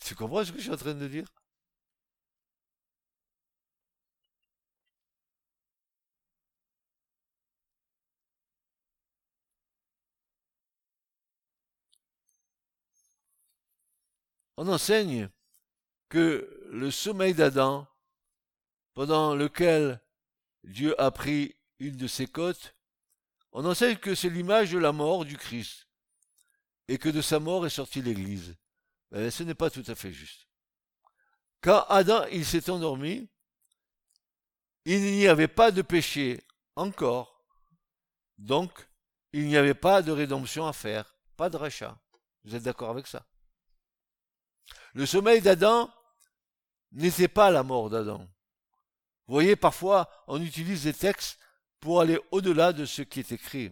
[0.00, 1.28] Tu comprends ce que je suis en train de dire?
[14.58, 15.30] On enseigne
[16.08, 17.86] que le sommeil d'Adam,
[18.92, 20.02] pendant lequel
[20.64, 22.74] Dieu a pris une de ses côtes,
[23.52, 25.86] on enseigne que c'est l'image de la mort du Christ,
[26.88, 28.56] et que de sa mort est sortie l'Église.
[29.12, 30.48] Mais ce n'est pas tout à fait juste.
[31.60, 33.30] Quand Adam il s'est endormi,
[34.84, 36.42] il n'y avait pas de péché
[36.74, 37.44] encore,
[38.38, 38.88] donc
[39.32, 41.96] il n'y avait pas de rédemption à faire, pas de rachat.
[42.42, 43.24] Vous êtes d'accord avec ça?
[44.98, 45.88] Le sommeil d'Adam
[46.90, 48.18] n'était pas la mort d'Adam.
[48.18, 51.38] Vous voyez, parfois, on utilise des textes
[51.78, 53.70] pour aller au-delà de ce qui est écrit.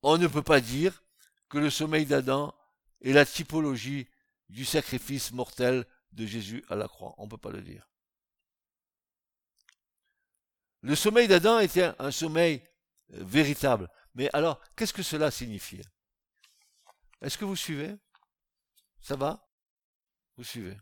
[0.00, 1.04] On ne peut pas dire
[1.50, 2.54] que le sommeil d'Adam
[3.02, 4.08] est la typologie
[4.48, 7.14] du sacrifice mortel de Jésus à la croix.
[7.18, 7.86] On ne peut pas le dire.
[10.80, 12.62] Le sommeil d'Adam était un sommeil
[13.12, 13.90] euh, véritable.
[14.14, 15.84] Mais alors, qu'est-ce que cela signifiait
[17.20, 17.94] Est-ce que vous suivez?
[19.02, 19.51] Ça va?
[20.36, 20.76] Vous suivez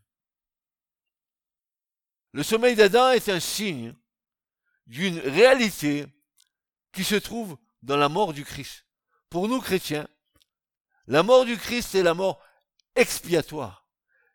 [2.32, 3.94] Le sommeil d'Adam est un signe
[4.86, 6.06] d'une réalité
[6.92, 8.84] qui se trouve dans la mort du Christ.
[9.28, 10.08] Pour nous chrétiens,
[11.06, 12.40] la mort du Christ est la mort
[12.96, 13.86] expiatoire.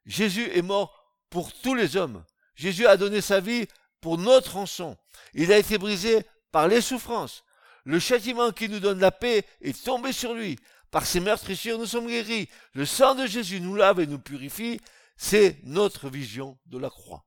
[0.05, 2.23] Jésus est mort pour tous les hommes.
[2.55, 3.67] Jésus a donné sa vie
[4.01, 4.97] pour notre rançon.
[5.33, 7.43] Il a été brisé par les souffrances.
[7.83, 10.57] Le châtiment qui nous donne la paix est tombé sur lui.
[10.91, 12.49] Par ses meurtrissures, nous sommes guéris.
[12.73, 14.79] Le sang de Jésus nous lave et nous purifie.
[15.17, 17.25] C'est notre vision de la croix.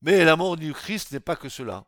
[0.00, 1.86] Mais la mort du Christ n'est pas que cela.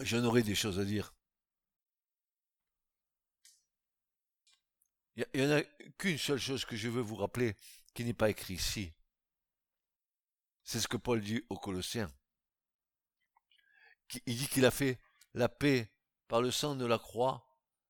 [0.00, 1.14] J'en aurais des choses à dire.
[5.16, 5.62] Il n'y en a
[5.98, 7.54] qu'une seule chose que je veux vous rappeler
[7.94, 8.92] qui n'est pas écrit ici.
[10.64, 12.10] C'est ce que Paul dit aux Colossiens
[14.26, 14.98] il dit qu'il a fait
[15.34, 15.90] la paix
[16.28, 17.46] par le sang de la croix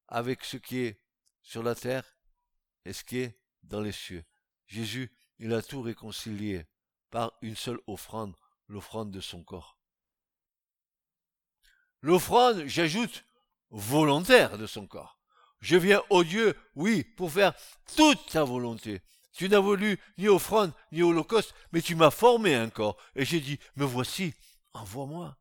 [0.08, 1.00] avec ce qui est
[1.42, 2.04] sur la terre
[2.84, 4.24] et ce qui est dans les cieux.
[4.66, 6.66] Jésus, il a tout réconcilié
[7.10, 8.34] par une seule offrande,
[8.68, 9.78] l'offrande de son corps.
[12.00, 13.24] L'offrande, j'ajoute,
[13.70, 15.18] volontaire de son corps.
[15.60, 17.54] Je viens, ô Dieu, oui, pour faire
[17.96, 19.02] toute ta volonté.
[19.32, 22.96] Tu n'as voulu ni offrande, ni holocauste, mais tu m'as formé un corps.
[23.16, 24.34] Et j'ai dit, me voici,
[24.74, 25.36] envoie-moi.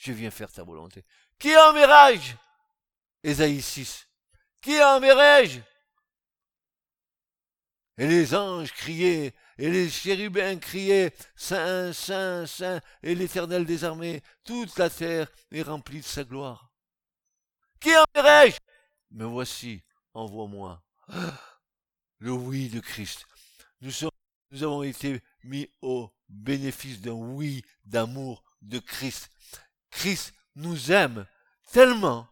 [0.00, 1.04] Je viens faire ta volonté.
[1.38, 2.32] Qui enverrai-je
[3.22, 4.08] Ésaïe 6.
[4.62, 5.60] Qui enverrai-je
[7.98, 14.22] Et les anges criaient, et les chérubins criaient, Saint, Saint, Saint, et l'Éternel des armées,
[14.42, 16.72] toute la terre est remplie de sa gloire.
[17.78, 18.56] Qui enverrai-je
[19.10, 19.82] Me voici,
[20.14, 20.82] envoie-moi.
[22.18, 23.26] Le oui de Christ.
[23.82, 23.92] Nous,
[24.50, 29.30] nous avons été mis au bénéfice d'un oui d'amour de Christ.
[29.90, 31.26] Christ nous aime
[31.72, 32.28] tellement,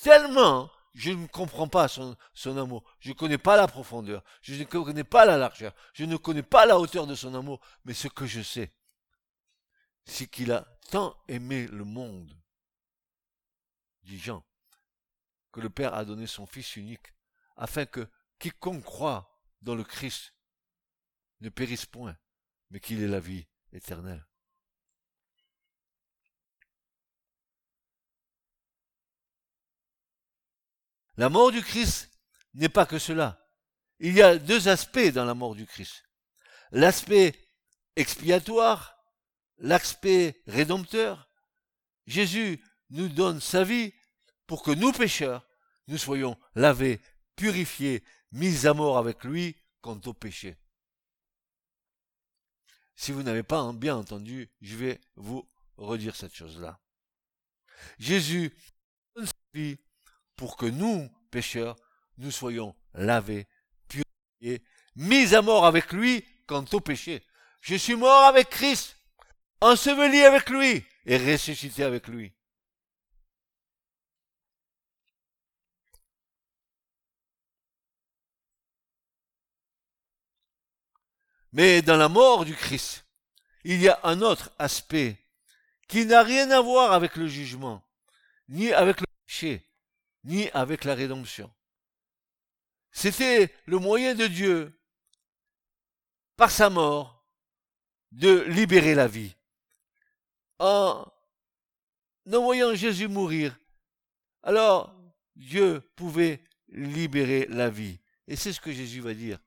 [0.00, 2.84] tellement, je ne comprends pas son, amour.
[3.00, 4.22] Je ne connais pas la profondeur.
[4.42, 5.74] Je ne connais pas la largeur.
[5.94, 7.60] Je ne connais pas la hauteur de son amour.
[7.84, 8.74] Mais ce que je sais,
[10.04, 12.36] c'est qu'il a tant aimé le monde,
[14.02, 14.44] dit Jean,
[15.52, 17.14] que le Père a donné son Fils unique,
[17.56, 18.08] afin que
[18.38, 20.34] quiconque croit dans le Christ
[21.40, 22.16] ne périsse point,
[22.70, 24.26] mais qu'il ait la vie éternelle.
[31.16, 32.10] La mort du Christ
[32.54, 33.38] n'est pas que cela.
[33.98, 36.02] Il y a deux aspects dans la mort du Christ.
[36.70, 37.38] L'aspect
[37.96, 38.96] expiatoire,
[39.58, 41.30] l'aspect rédempteur.
[42.06, 43.92] Jésus nous donne sa vie
[44.46, 45.46] pour que nous pécheurs,
[45.86, 47.00] nous soyons lavés,
[47.36, 50.56] purifiés, mis à mort avec lui quant au péché.
[52.94, 56.80] Si vous n'avez pas bien entendu, je vais vous redire cette chose-là.
[57.98, 58.56] Jésus
[59.14, 59.78] donne sa vie
[60.42, 61.76] pour que nous, pécheurs,
[62.18, 63.46] nous soyons lavés,
[63.86, 64.60] purifiés,
[64.96, 67.24] mis à mort avec lui quant au péché.
[67.60, 68.96] Je suis mort avec Christ,
[69.60, 72.32] enseveli avec lui et ressuscité avec lui.
[81.52, 83.06] Mais dans la mort du Christ,
[83.62, 85.24] il y a un autre aspect
[85.86, 87.88] qui n'a rien à voir avec le jugement,
[88.48, 89.68] ni avec le péché,
[90.24, 91.52] ni avec la rédemption.
[92.90, 94.78] C'était le moyen de Dieu,
[96.36, 97.26] par sa mort,
[98.12, 99.34] de libérer la vie.
[100.58, 101.10] En
[102.26, 103.58] voyant Jésus mourir,
[104.42, 104.94] alors
[105.34, 107.98] Dieu pouvait libérer la vie.
[108.28, 109.38] Et c'est ce que Jésus va dire.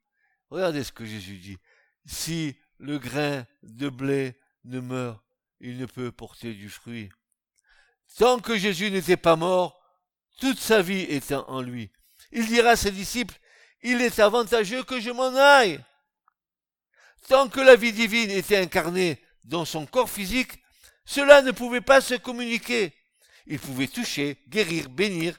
[0.49, 1.57] Regardez ce que Jésus dit.
[2.05, 5.23] Si le grain de blé ne meurt,
[5.59, 7.09] il ne peut porter du fruit.
[8.17, 9.81] Tant que Jésus n'était pas mort,
[10.39, 11.91] toute sa vie était en lui.
[12.31, 13.35] Il dira à ses disciples,
[13.81, 15.79] il est avantageux que je m'en aille.
[17.27, 20.51] Tant que la vie divine était incarnée dans son corps physique,
[21.05, 22.93] cela ne pouvait pas se communiquer.
[23.47, 25.37] Il pouvait toucher, guérir, bénir,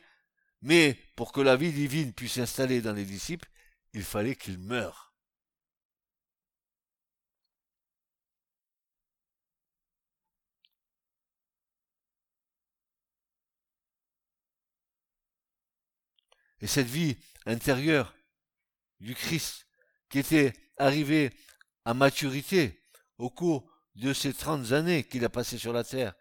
[0.62, 3.49] mais pour que la vie divine puisse s'installer dans les disciples,
[3.92, 5.05] il fallait qu'il meure.
[16.61, 18.14] Et cette vie intérieure
[19.00, 19.66] du Christ,
[20.09, 21.32] qui était arrivé
[21.84, 22.82] à maturité
[23.18, 26.14] au cours de ces trente années qu'il a passées sur la terre,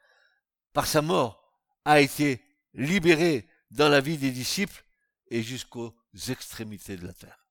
[0.73, 1.41] par sa mort,
[1.86, 4.83] a été libérée dans la vie des disciples
[5.29, 5.95] et jusqu'aux
[6.29, 7.45] extrémités de la terre.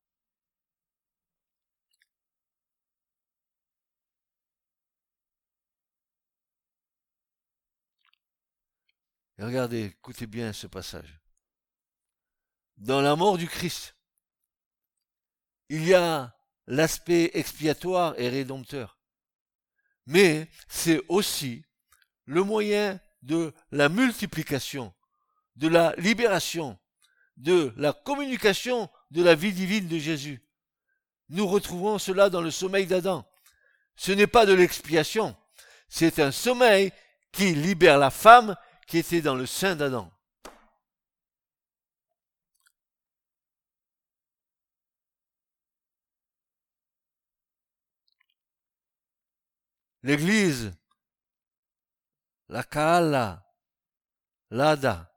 [9.39, 11.24] regardez, écoutez bien ce passage
[12.77, 13.97] dans la mort du Christ,
[15.69, 16.35] il y a
[16.67, 18.99] l'aspect expiatoire et rédempteur.
[20.07, 21.65] Mais c'est aussi
[22.27, 24.93] le moyen de la multiplication,
[25.57, 26.79] de la libération,
[27.37, 30.43] de la communication de la vie divine de Jésus.
[31.31, 33.27] Nous retrouvons cela dans le sommeil d'Adam.
[33.97, 35.37] Ce n'est pas de l'expiation,
[35.89, 36.93] c'est un sommeil
[37.33, 38.57] qui libère la femme
[38.87, 40.11] qui était dans le sein d'Adam.
[50.05, 50.71] l'Église,
[52.49, 53.43] la Kaala,
[54.51, 55.11] l'Ada,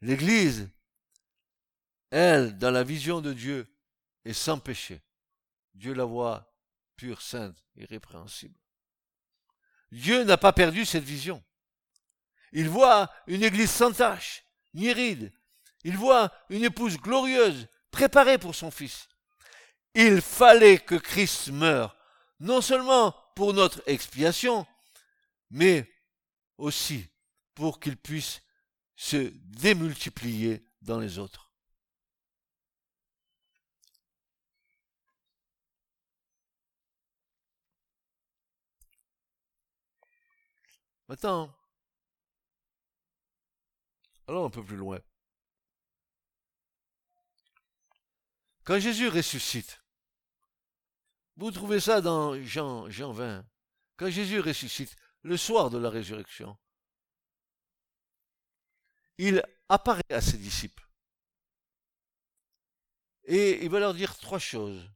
[0.00, 0.70] l'Église,
[2.10, 3.66] elle, dans la vision de Dieu,
[4.24, 5.02] est sans péché.
[5.74, 6.54] Dieu la voit
[6.96, 8.56] pure, sainte, irrépréhensible.
[9.90, 11.42] Dieu n'a pas perdu cette vision.
[12.52, 14.44] Il voit une église sans tache,
[14.74, 15.32] ni ride.
[15.82, 19.08] Il voit une épouse glorieuse, préparée pour son fils.
[19.94, 21.96] Il fallait que Christ meure,
[22.38, 24.66] non seulement pour notre expiation,
[25.48, 25.88] mais
[26.56, 27.08] aussi
[27.54, 28.42] pour qu'il puisse
[28.96, 31.52] se démultiplier dans les autres.
[41.06, 41.54] Maintenant,
[44.26, 44.98] allons un peu plus loin.
[48.64, 49.80] Quand Jésus ressuscite,
[51.38, 53.46] vous trouvez ça dans Jean, Jean 20.
[53.96, 56.58] Quand Jésus ressuscite, le soir de la résurrection,
[59.18, 60.86] il apparaît à ses disciples.
[63.24, 64.90] Et il va leur dire trois choses.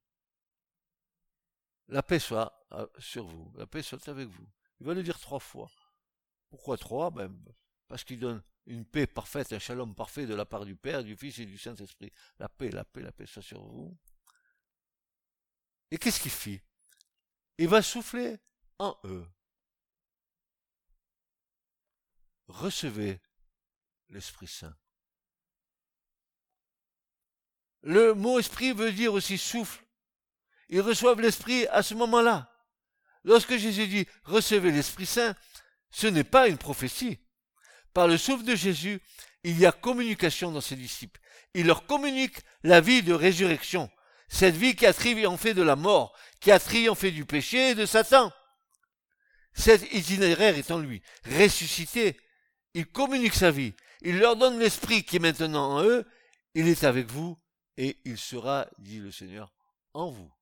[1.88, 4.48] La paix soit euh, sur vous, la paix soit avec vous.
[4.80, 5.70] Il va le dire trois fois.
[6.50, 7.10] Pourquoi trois?
[7.10, 7.32] Ben,
[7.86, 11.16] Parce qu'il donne une paix parfaite, un shalom parfait de la part du Père, du
[11.16, 12.10] Fils et du Saint-Esprit.
[12.38, 13.96] La paix, la paix, la paix soit sur vous.
[15.92, 16.58] Et qu'est-ce qu'il fit?
[17.58, 18.38] Il va souffler
[18.78, 19.26] en eux.
[22.46, 23.20] Recevez
[24.08, 24.74] l'Esprit Saint.
[27.82, 29.84] Le mot esprit veut dire aussi souffle.
[30.70, 32.50] Ils reçoivent l'Esprit à ce moment-là.
[33.24, 35.36] Lorsque Jésus dit recevez l'Esprit Saint,
[35.90, 37.18] ce n'est pas une prophétie.
[37.92, 38.98] Par le souffle de Jésus,
[39.44, 41.20] il y a communication dans ses disciples.
[41.52, 43.90] Il leur communique la vie de résurrection,
[44.32, 47.84] cette vie qui a triomphé de la mort, qui a triomphé du péché et de
[47.84, 48.32] Satan.
[49.52, 51.02] Cet itinéraire est en lui,
[51.38, 52.18] ressuscité.
[52.72, 53.74] Il communique sa vie.
[54.00, 56.06] Il leur donne l'esprit qui est maintenant en eux.
[56.54, 57.38] Il est avec vous
[57.76, 59.52] et il sera, dit le Seigneur,
[59.92, 60.32] en vous.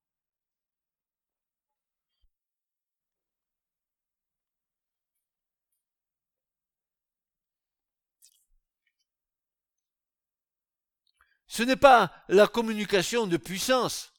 [11.50, 14.12] Ce n'est pas la communication de puissance,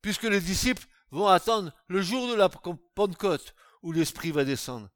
[0.00, 4.88] puisque les disciples vont attendre le jour de la Pentecôte où l'Esprit va descendre.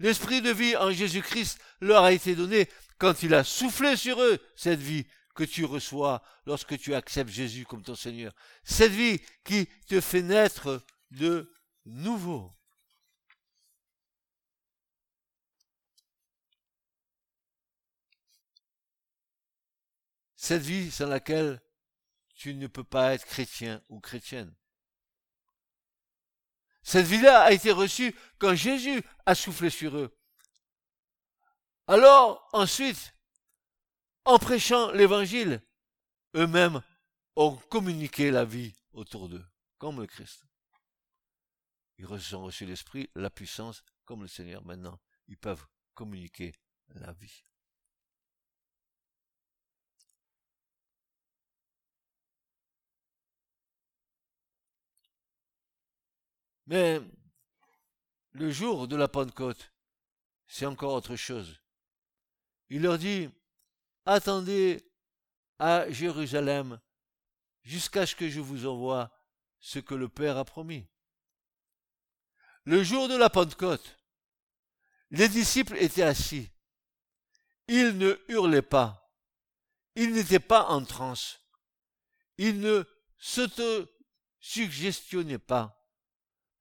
[0.00, 2.68] L'Esprit de vie en Jésus-Christ leur a été donné
[2.98, 7.64] quand il a soufflé sur eux cette vie que tu reçois lorsque tu acceptes Jésus
[7.64, 8.34] comme ton Seigneur.
[8.62, 11.54] Cette vie qui te fait naître de
[11.86, 12.52] nouveau.
[20.42, 21.62] Cette vie sans laquelle
[22.34, 24.52] tu ne peux pas être chrétien ou chrétienne.
[26.82, 30.18] Cette vie-là a été reçue quand Jésus a soufflé sur eux.
[31.86, 33.14] Alors, ensuite,
[34.24, 35.62] en prêchant l'évangile,
[36.34, 36.82] eux-mêmes
[37.36, 39.46] ont communiqué la vie autour d'eux,
[39.78, 40.44] comme le Christ.
[41.98, 44.98] Ils ont reçu l'Esprit, la puissance, comme le Seigneur maintenant.
[45.28, 46.52] Ils peuvent communiquer
[46.88, 47.44] la vie.
[56.66, 57.00] Mais
[58.32, 59.72] le jour de la Pentecôte,
[60.46, 61.60] c'est encore autre chose.
[62.68, 63.30] Il leur dit,
[64.04, 64.84] attendez
[65.58, 66.78] à Jérusalem
[67.62, 69.10] jusqu'à ce que je vous envoie
[69.60, 70.86] ce que le Père a promis.
[72.64, 73.98] Le jour de la Pentecôte,
[75.10, 76.50] les disciples étaient assis.
[77.68, 79.14] Ils ne hurlaient pas.
[79.94, 81.38] Ils n'étaient pas en transe.
[82.38, 82.84] Ils ne
[83.18, 85.81] s'auto-suggestionnaient pas.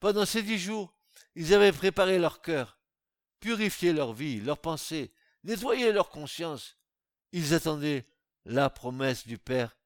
[0.02, 0.92] Pendant ces dix jours,
[1.36, 2.80] ils avaient préparé leur cœur,
[3.40, 6.76] purifié leur vie, leurs pensées, nettoyé leur conscience.
[7.32, 8.08] Ils attendaient
[8.44, 9.78] la promesse du Père.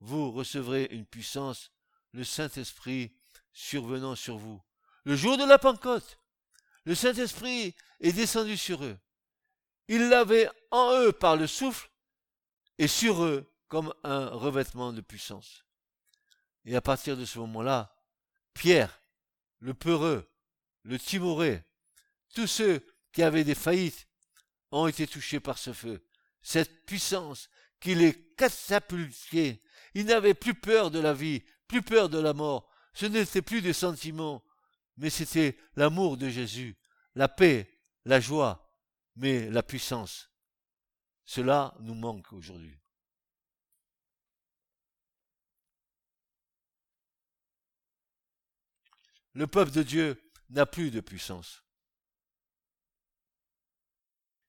[0.00, 1.70] Vous recevrez une puissance,
[2.10, 3.14] le Saint-Esprit
[3.52, 4.60] survenant sur vous.
[5.04, 6.18] Le jour de la Pentecôte,
[6.84, 8.98] le Saint-Esprit est descendu sur eux.
[9.86, 11.88] Il l'avait en eux par le souffle
[12.78, 15.64] et sur eux comme un revêtement de puissance.
[16.64, 17.94] Et à partir de ce moment-là,
[18.52, 18.99] Pierre
[19.60, 20.30] le peureux,
[20.82, 21.62] le timoré,
[22.34, 24.08] tous ceux qui avaient des faillites
[24.70, 26.06] ont été touchés par ce feu.
[26.42, 27.48] Cette puissance
[27.80, 29.62] qui les catapultait.
[29.94, 32.70] Ils n'avaient plus peur de la vie, plus peur de la mort.
[32.94, 34.44] Ce n'était plus des sentiments,
[34.96, 36.76] mais c'était l'amour de Jésus,
[37.14, 38.74] la paix, la joie,
[39.16, 40.30] mais la puissance.
[41.24, 42.79] Cela nous manque aujourd'hui.
[49.32, 51.62] Le peuple de Dieu n'a plus de puissance.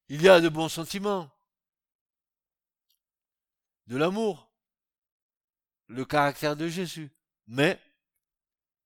[0.07, 1.32] Il y a de bons sentiments,
[3.88, 4.51] de l'amour,
[5.88, 7.11] le caractère de Jésus,
[7.47, 7.82] mais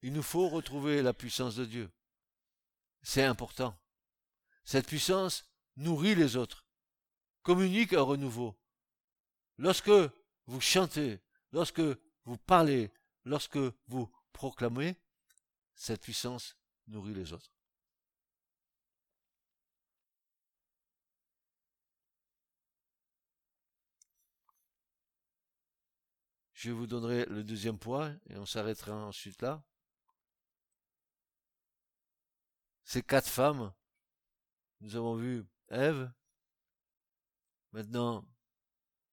[0.01, 1.91] il nous faut retrouver la puissance de Dieu.
[3.01, 3.77] C'est important.
[4.63, 5.45] Cette puissance
[5.77, 6.65] nourrit les autres,
[7.43, 8.59] communique un renouveau.
[9.57, 9.91] Lorsque
[10.47, 11.19] vous chantez,
[11.51, 11.81] lorsque
[12.25, 12.91] vous parlez,
[13.23, 14.95] lorsque vous proclamez,
[15.75, 16.55] cette puissance
[16.87, 17.51] nourrit les autres.
[26.53, 29.63] Je vous donnerai le deuxième point et on s'arrêtera ensuite là.
[32.83, 33.73] Ces quatre femmes
[34.81, 36.11] nous avons vu Ève.
[37.71, 38.25] Maintenant,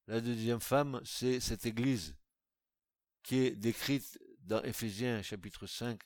[0.07, 2.15] la deuxième femme, c'est cette église
[3.23, 6.01] qui est décrite dans Éphésiens chapitre 5.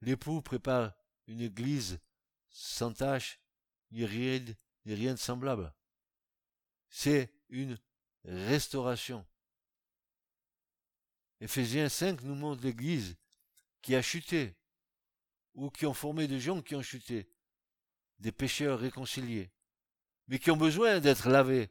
[0.00, 0.94] L'époux prépare
[1.26, 1.98] une église
[2.48, 3.40] sans tache,
[3.90, 4.44] ni rien,
[4.84, 5.74] ni rien de semblable.
[6.88, 7.78] C'est une
[8.24, 9.26] restauration.
[11.40, 13.16] Éphésiens 5 nous montre l'église
[13.82, 14.56] qui a chuté,
[15.54, 17.30] ou qui ont formé des gens qui ont chuté,
[18.18, 19.50] des pécheurs réconciliés,
[20.28, 21.70] mais qui ont besoin d'être lavés,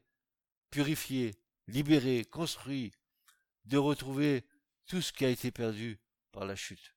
[0.69, 1.35] purifiés,
[1.67, 2.91] libérés, construits,
[3.65, 4.45] de retrouver
[4.85, 5.99] tout ce qui a été perdu
[6.31, 6.94] par la chute.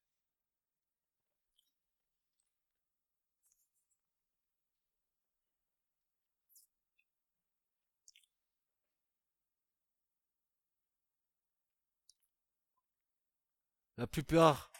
[13.98, 14.70] La plupart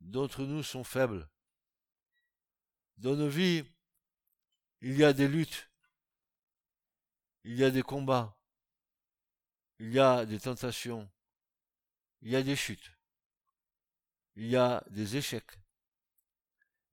[0.00, 1.28] d'entre nous sont faibles.
[2.96, 3.64] Dans nos vies,
[4.80, 5.68] il y a des luttes,
[7.44, 8.34] il y a des combats,
[9.78, 11.06] il y a des tentations,
[12.22, 12.92] il y a des chutes,
[14.36, 15.58] il y a des échecs,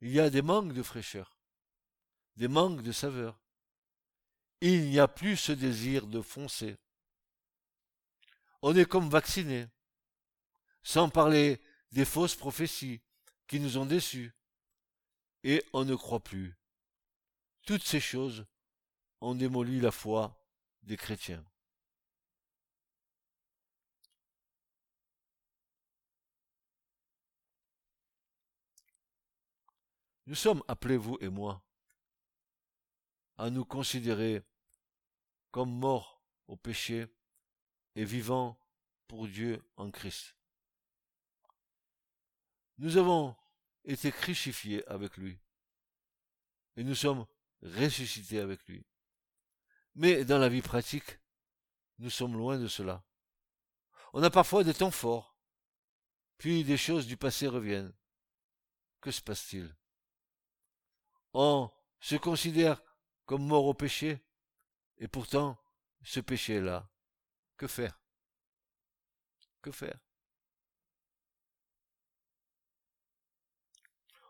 [0.02, 1.40] il y a des manques de fraîcheur,
[2.36, 3.40] des manques de saveur.
[4.60, 6.78] Il n'y a plus ce désir de foncer.
[8.62, 9.70] On est comme vacciné,
[10.84, 11.62] sans parler
[11.92, 13.02] des fausses prophéties
[13.48, 14.34] qui nous ont déçus,
[15.44, 16.56] et on ne croit plus.
[17.66, 18.46] Toutes ces choses
[19.20, 20.38] ont démoli la foi
[20.84, 21.46] des chrétiens.
[30.28, 31.62] Nous sommes appelés, vous et moi,
[33.38, 34.44] à nous considérer
[35.52, 37.08] comme morts au péché
[37.96, 38.58] et vivants
[39.08, 40.36] pour Dieu en Christ.
[42.82, 43.36] Nous avons
[43.86, 45.40] été crucifiés avec lui
[46.76, 47.28] et nous sommes
[47.62, 48.84] ressuscités avec lui.
[49.94, 51.20] Mais dans la vie pratique,
[52.00, 53.06] nous sommes loin de cela.
[54.14, 55.38] On a parfois des temps forts,
[56.40, 57.94] puis des choses du passé reviennent.
[59.00, 59.76] Que se passe-t-il?
[61.34, 61.70] On
[62.00, 62.82] se considère
[63.26, 64.26] comme mort au péché,
[64.98, 65.64] et pourtant,
[66.02, 66.90] ce péché est là.
[67.58, 68.02] Que faire?
[69.62, 70.00] Que faire?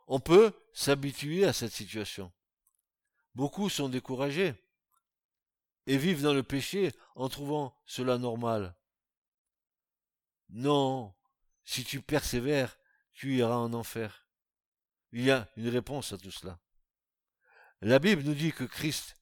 [0.08, 2.32] On peut s'habituer à cette situation.
[3.36, 4.54] Beaucoup sont découragés
[5.88, 8.76] et vivent dans le péché en trouvant cela normal.
[10.50, 11.14] Non,
[11.64, 12.78] si tu persévères,
[13.14, 14.28] tu iras en enfer.
[15.12, 16.60] Il y a une réponse à tout cela.
[17.82, 19.18] La Bible nous dit que Christ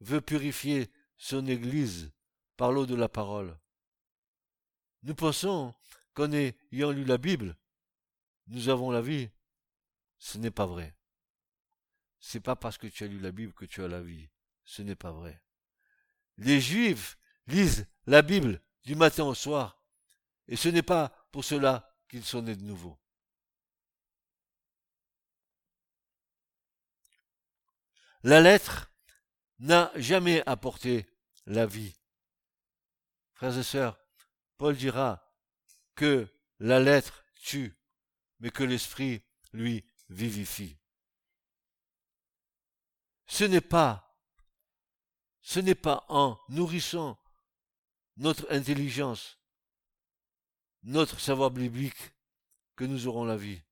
[0.00, 2.12] veut purifier son Église
[2.56, 3.58] par l'eau de la parole.
[5.02, 5.74] Nous pensons
[6.14, 7.56] qu'en ayant lu la Bible,
[8.48, 9.30] nous avons la vie.
[10.20, 10.94] Ce n'est pas vrai.
[12.20, 14.28] C'est pas parce que tu as lu la Bible que tu as la vie.
[14.64, 15.42] Ce n'est pas vrai.
[16.36, 19.82] Les Juifs lisent la Bible du matin au soir.
[20.46, 22.98] Et ce n'est pas pour cela qu'ils sont nés de nouveau.
[28.22, 28.92] La lettre
[29.58, 31.06] n'a jamais apporté
[31.46, 31.96] la vie.
[33.32, 33.98] Frères et sœurs,
[34.58, 35.26] Paul dira
[35.94, 37.74] que la lettre tue,
[38.40, 39.22] mais que l'esprit,
[39.54, 40.76] lui, vivifie.
[43.26, 44.18] Ce n'est pas,
[45.40, 47.18] ce n'est pas en nourrissant
[48.16, 49.38] notre intelligence,
[50.82, 52.12] notre savoir biblique
[52.76, 53.62] que nous aurons la vie.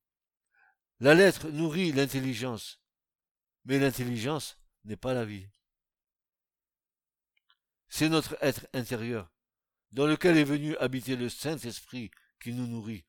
[1.01, 2.81] La lettre nourrit l'intelligence,
[3.65, 5.49] mais l'intelligence n'est pas la vie.
[7.89, 9.31] C'est notre être intérieur,
[9.91, 12.11] dans lequel est venu habiter le Saint-Esprit
[12.41, 13.05] qui nous nourrit.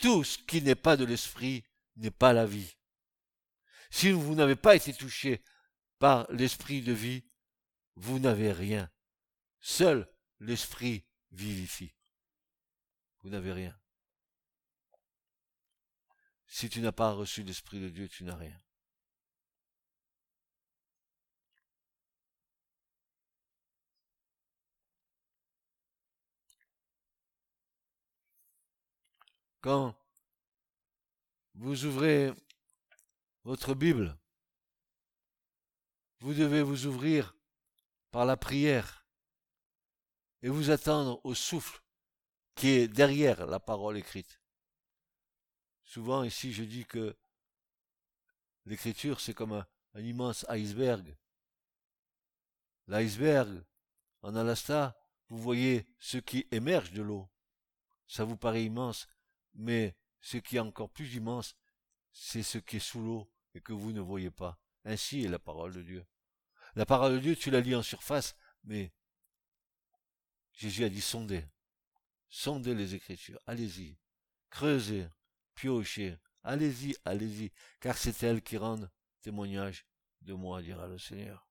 [0.00, 1.64] Tout ce qui n'est pas de l'Esprit
[1.96, 2.76] n'est pas la vie.
[3.90, 5.42] Si vous n'avez pas été touché
[5.98, 7.24] par l'Esprit de vie,
[7.94, 8.90] vous n'avez rien.
[9.60, 11.94] Seul l'Esprit vivifie.
[13.22, 13.78] Vous n'avez rien.
[16.46, 18.56] Si tu n'as pas reçu l'Esprit de Dieu, tu n'as rien.
[29.60, 29.96] Quand
[31.56, 32.32] vous ouvrez
[33.44, 34.18] votre Bible,
[36.20, 37.34] vous devez vous ouvrir
[38.10, 39.06] par la prière
[40.42, 41.82] et vous attendre au souffle
[42.54, 44.40] qui est derrière la parole écrite.
[45.84, 47.16] Souvent ici je dis que
[48.66, 51.16] l'écriture c'est comme un, immense iceberg.
[52.86, 53.64] L'iceberg,
[54.20, 54.94] en Alaska,
[55.30, 57.30] vous voyez ce qui émerge de l'eau.
[58.06, 59.08] Ça vous paraît immense,
[59.54, 59.96] mais
[60.26, 61.56] ce qui est encore plus immense,
[62.10, 64.58] c'est ce qui est sous l'eau et que vous ne voyez pas.
[64.84, 66.04] Ainsi est la parole de Dieu.
[66.74, 68.92] La parole de Dieu, tu la lis en surface, mais
[70.52, 71.44] Jésus a dit sondez.
[72.28, 73.38] Sondez les Écritures.
[73.46, 73.96] Allez-y.
[74.50, 75.06] Creusez.
[75.54, 76.18] Piochez.
[76.42, 77.52] Allez-y, allez-y.
[77.78, 79.86] Car c'est elles qui rendent témoignage
[80.22, 81.46] de moi, dira le Seigneur.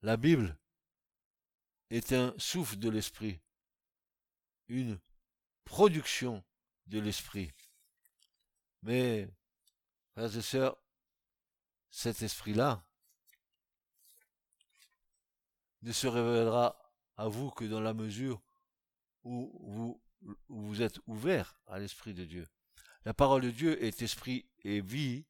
[0.00, 0.56] La Bible
[1.90, 3.40] est un souffle de l'esprit,
[4.68, 5.00] une
[5.64, 6.44] production
[6.86, 7.50] de l'esprit.
[8.82, 9.28] Mais,
[10.12, 10.76] frères et sœurs,
[11.90, 12.86] cet esprit-là
[15.82, 18.42] ne se révélera à vous que dans la mesure
[19.22, 20.02] où vous,
[20.48, 22.48] vous êtes ouvert à l'esprit de Dieu.
[23.04, 25.26] La parole de Dieu est esprit et vie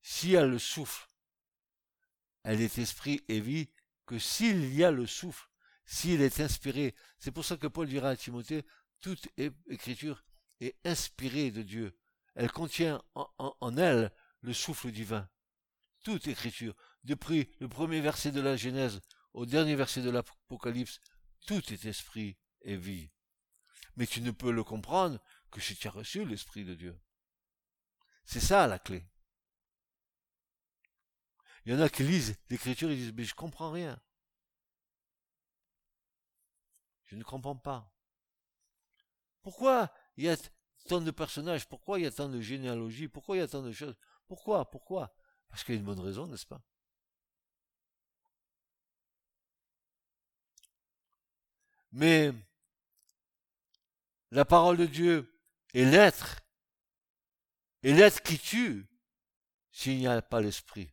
[0.00, 1.08] si elle le souffle.
[2.44, 3.68] Elle est esprit et vie
[4.06, 5.50] que s'il y a le souffle,
[5.86, 6.94] s'il est inspiré.
[7.18, 8.66] C'est pour ça que Paul dira à Timothée,
[9.00, 9.28] toute
[9.68, 10.24] écriture
[10.60, 11.98] est inspirée de Dieu.
[12.34, 14.12] Elle contient en, elle
[14.42, 15.28] le souffle divin.
[16.02, 19.00] Toute écriture, depuis le premier verset de la Genèse
[19.32, 21.00] au dernier verset de l'Apocalypse,
[21.46, 23.10] tout est esprit et vie.
[23.96, 25.20] Mais tu ne peux le comprendre
[25.50, 27.00] que si tu as reçu l'esprit de Dieu.
[28.24, 29.08] C'est ça la clé.
[31.64, 34.00] Il y en a qui lisent l'écriture et disent, mais je comprends rien.
[37.06, 37.90] Je ne comprends pas.
[39.42, 40.36] Pourquoi il y a
[40.88, 41.68] tant de personnages?
[41.68, 43.08] Pourquoi il y a tant de généalogies?
[43.08, 43.96] Pourquoi il y a tant de choses?
[44.26, 44.70] Pourquoi?
[44.70, 45.14] Pourquoi?
[45.48, 46.62] Parce qu'il y a une bonne raison, n'est-ce pas?
[51.92, 52.32] Mais
[54.30, 55.40] la parole de Dieu
[55.72, 56.40] est l'être.
[57.82, 58.86] Et l'être qui tue
[59.70, 60.92] s'il n'y a pas l'esprit.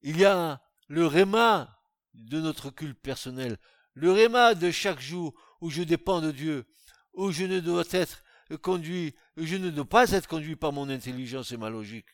[0.00, 1.82] Il y a le réma
[2.14, 3.58] de notre culte personnel,
[3.94, 6.66] le réma de chaque jour où je dépends de Dieu,
[7.14, 8.22] où je ne dois être
[8.62, 12.08] conduit, où je ne dois pas être conduit par mon intelligence et ma logique,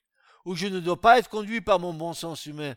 [0.44, 2.74] où je ne dois pas être conduit par mon bon sens humain,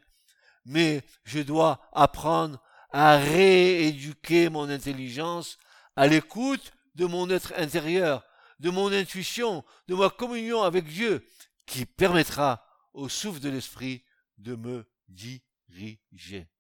[0.66, 5.58] mais je dois apprendre à rééduquer mon intelligence
[5.96, 8.24] à l'écoute de mon être intérieur,
[8.60, 11.28] de mon intuition, de ma communion avec Dieu,
[11.66, 14.04] qui permettra au souffle de l'esprit
[14.38, 16.53] de me diriger.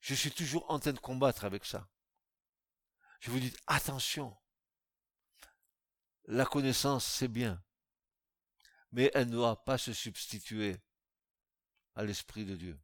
[0.00, 1.88] Je suis toujours en train de combattre avec ça.
[3.20, 4.36] Je vous dis, attention,
[6.26, 7.62] la connaissance, c'est bien,
[8.92, 10.80] mais elle ne doit pas se substituer
[11.94, 12.78] à l'Esprit de Dieu.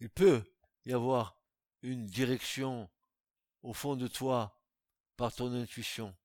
[0.00, 0.42] Il peut
[0.86, 1.38] y avoir
[1.82, 2.90] une direction
[3.62, 4.58] au fond de toi
[5.16, 6.16] par ton intuition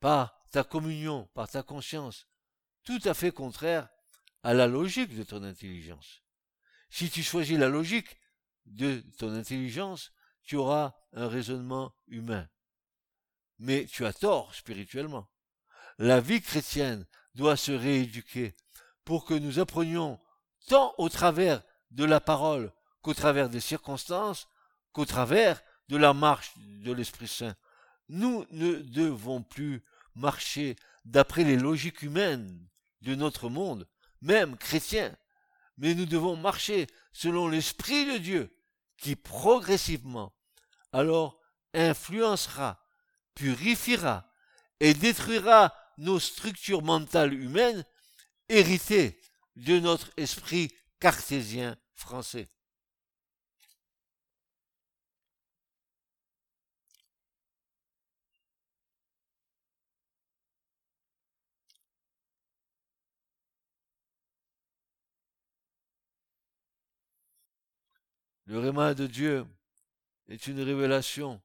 [0.00, 2.26] par ta communion, par ta conscience,
[2.84, 3.88] tout à fait contraire
[4.42, 6.22] à la logique de ton intelligence.
[6.90, 8.18] Si tu choisis la logique
[8.66, 10.12] de ton intelligence,
[10.42, 12.48] tu auras un raisonnement humain.
[13.58, 15.30] Mais tu as tort spirituellement.
[15.98, 18.56] La vie chrétienne doit se rééduquer
[19.04, 20.20] pour que nous apprenions
[20.68, 22.72] tant au travers de la parole
[23.02, 24.48] qu'au travers des circonstances,
[24.92, 27.56] qu'au travers de la marche de l'Esprit Saint.
[28.08, 32.69] Nous ne devons plus marcher d'après les logiques humaines
[33.02, 33.88] de notre monde,
[34.20, 35.16] même chrétien,
[35.78, 38.56] mais nous devons marcher selon l'Esprit de Dieu
[38.96, 40.34] qui progressivement
[40.92, 41.40] alors
[41.72, 42.84] influencera,
[43.34, 44.30] purifiera
[44.80, 47.84] et détruira nos structures mentales humaines
[48.48, 49.20] héritées
[49.56, 52.48] de notre esprit cartésien français.
[68.50, 69.46] Le réma de Dieu
[70.26, 71.40] est une révélation,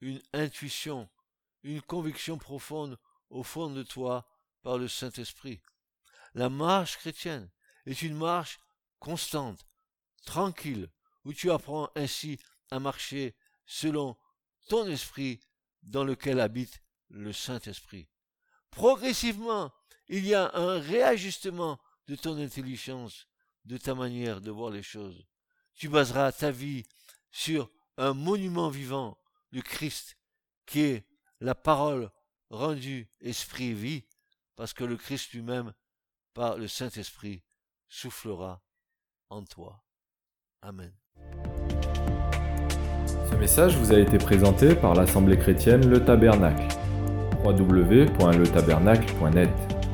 [0.00, 1.08] une intuition,
[1.64, 4.28] une conviction profonde au fond de toi
[4.62, 5.60] par le Saint-Esprit.
[6.34, 7.50] La marche chrétienne
[7.84, 8.60] est une marche
[9.00, 9.66] constante,
[10.24, 10.88] tranquille,
[11.24, 12.38] où tu apprends ainsi
[12.70, 13.34] à marcher
[13.66, 14.16] selon
[14.68, 15.40] ton esprit
[15.82, 18.08] dans lequel habite le Saint-Esprit.
[18.70, 19.72] Progressivement,
[20.06, 23.26] il y a un réajustement de ton intelligence,
[23.64, 25.26] de ta manière de voir les choses
[25.76, 26.82] tu baseras ta vie
[27.30, 29.16] sur un monument vivant
[29.52, 30.18] du Christ
[30.66, 31.06] qui est
[31.40, 32.10] la parole
[32.50, 34.04] rendue esprit vie,
[34.56, 35.72] parce que le Christ lui-même,
[36.34, 37.42] par le Saint-Esprit,
[37.88, 38.62] soufflera
[39.30, 39.82] en toi.
[40.62, 40.92] Amen.
[43.30, 46.66] Ce message vous a été présenté par l'Assemblée chrétienne Le Tabernacle.
[47.44, 49.85] www.letabernacle.net